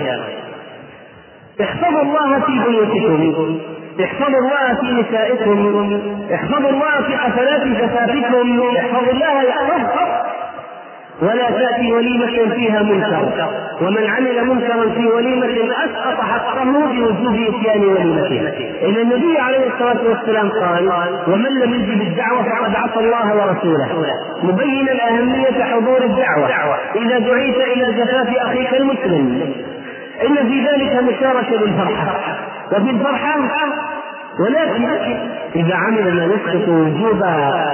احفظوا 1.61 2.01
الله 2.01 2.39
في 2.39 2.51
بيوتكم. 2.67 3.59
احفظوا 4.03 4.39
الله 4.39 4.75
في 4.81 4.87
نسائكم. 5.01 5.99
احفظوا 6.33 6.69
الله 6.69 7.01
في 7.07 7.17
حفلات 7.17 7.61
زفافكم 7.67 8.61
احفظوا 8.77 9.13
الله 9.13 9.43
يحفظكم 9.43 10.07
ولا 11.21 11.49
تأتي 11.51 11.93
وليمة 11.93 12.55
فيها 12.55 12.83
منكر. 12.83 13.49
ومن 13.81 14.07
عمل 14.07 14.47
منكرا 14.47 14.89
في 14.89 15.07
وليمة 15.07 15.47
أسقط 15.85 16.21
حقه 16.21 16.63
بوجوب 16.63 17.35
إتيان 17.35 17.85
وليمته. 17.85 18.41
إن 18.85 18.95
النبي 18.95 19.37
عليه 19.39 19.67
الصلاة 19.67 20.01
والسلام 20.09 20.49
قال 20.49 20.89
ومن 21.27 21.59
لم 21.59 21.73
يجب 21.73 22.01
الدعوة 22.01 22.43
فقد 22.43 22.75
عصى 22.75 22.99
الله 22.99 23.35
ورسوله. 23.35 23.87
مبينا 24.43 25.09
أهمية 25.09 25.63
حضور 25.63 26.03
الدعوة. 26.03 26.49
إذا 26.95 27.19
دعيت 27.19 27.57
إلى 27.57 27.85
زفاف 27.85 28.37
أخيك 28.37 28.73
المسلم. 28.73 29.53
إن 30.22 30.36
في 30.36 30.59
ذلك 30.59 31.03
مشاركة 31.03 31.59
بالفرحة. 31.59 32.38
وفي 32.72 32.89
الفرحة 32.89 33.39
ولكن 34.39 34.86
إذا 35.55 35.76
عمل 35.76 36.16
ما 36.16 36.26
يسقط 36.26 36.68
وجوب 36.68 37.24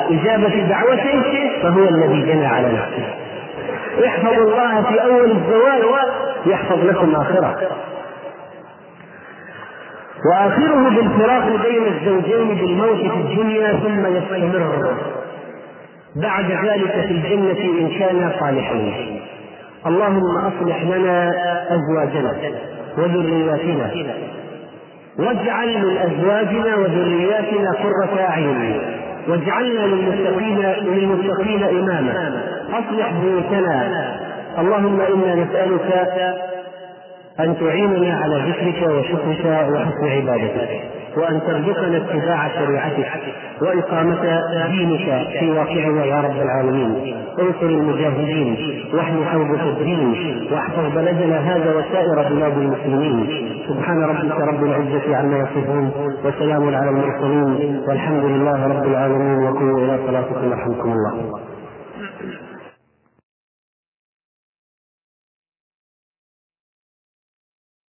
إجابة 0.09 0.67
دعوته 0.69 1.51
فهو 1.61 1.83
الذي 1.83 2.21
جنى 2.21 2.45
على 2.45 2.67
نفسه. 2.67 3.07
احفظوا 4.07 4.45
الله 4.51 4.81
في 4.81 5.03
أول 5.03 5.31
الزواج 5.31 5.83
يحفظ 6.45 6.85
لكم 6.85 7.15
آخرة. 7.15 7.57
وآخره 10.25 10.89
بالفراق 10.89 11.45
بين 11.45 11.83
الزوجين 11.87 12.47
بالموت 12.55 12.97
في 12.97 13.17
الدنيا 13.17 13.71
ثم 13.71 14.05
يستمر 14.15 14.93
بعد 16.15 16.45
ذلك 16.51 16.91
في 16.91 17.11
الجنة 17.11 17.79
إن 17.79 17.99
كانا 17.99 18.31
صالحين. 18.39 19.08
اللهم 19.87 20.37
أصلح 20.37 20.83
لنا 20.83 21.33
أزواجنا 21.75 22.33
وذرياتنا. 22.97 24.13
واجعل 25.19 25.85
من 25.85 25.97
أزواجنا 25.97 26.75
وذرياتنا 26.75 27.71
قرة 27.71 28.19
أعين. 28.19 28.81
واجعلنا 29.27 29.79
للمتقين 29.79 30.59
للمتقين 30.81 31.63
إماما. 31.63 32.41
أصلح 32.69 33.11
بيوتنا. 33.23 34.15
اللهم 34.59 35.01
إنا 35.01 35.35
نسألك 35.35 35.89
أن 37.39 37.55
تعيننا 37.59 38.17
على 38.17 38.35
ذكرك 38.35 38.89
وشكرك 38.89 39.45
وحسن 39.45 40.07
عبادتك. 40.07 40.98
وأن 41.19 41.41
ترزقنا 41.47 41.97
اتباع 41.97 42.47
شريعتك 42.47 43.11
وإقامة 43.61 44.23
دينك 44.71 45.27
في 45.39 45.51
واقعنا 45.51 46.05
يا 46.05 46.21
رب 46.21 46.41
العالمين. 46.41 47.15
انصر 47.39 47.65
المجاهدين 47.65 48.57
واحمي 48.93 49.25
حوض 49.25 49.67
الدين 49.67 50.13
واحفظ 50.51 50.95
بلدنا 50.95 51.37
هذا 51.37 51.69
وسائر 51.77 52.29
بلاد 52.29 52.57
المسلمين. 52.57 53.27
سبحان 53.67 54.03
ربك 54.03 54.39
رب 54.41 54.63
العزة 54.63 55.17
عما 55.17 55.37
يصفون 55.37 55.91
وسلام 56.25 56.75
على 56.75 56.89
المرسلين 56.89 57.81
والحمد 57.87 58.23
لله 58.23 58.67
رب 58.67 58.87
العالمين. 58.87 59.43
وقوموا 59.43 59.79
إلى 59.79 59.99
صلاتكم 60.07 60.53
رحمكم 60.53 60.91
الله. 60.91 61.39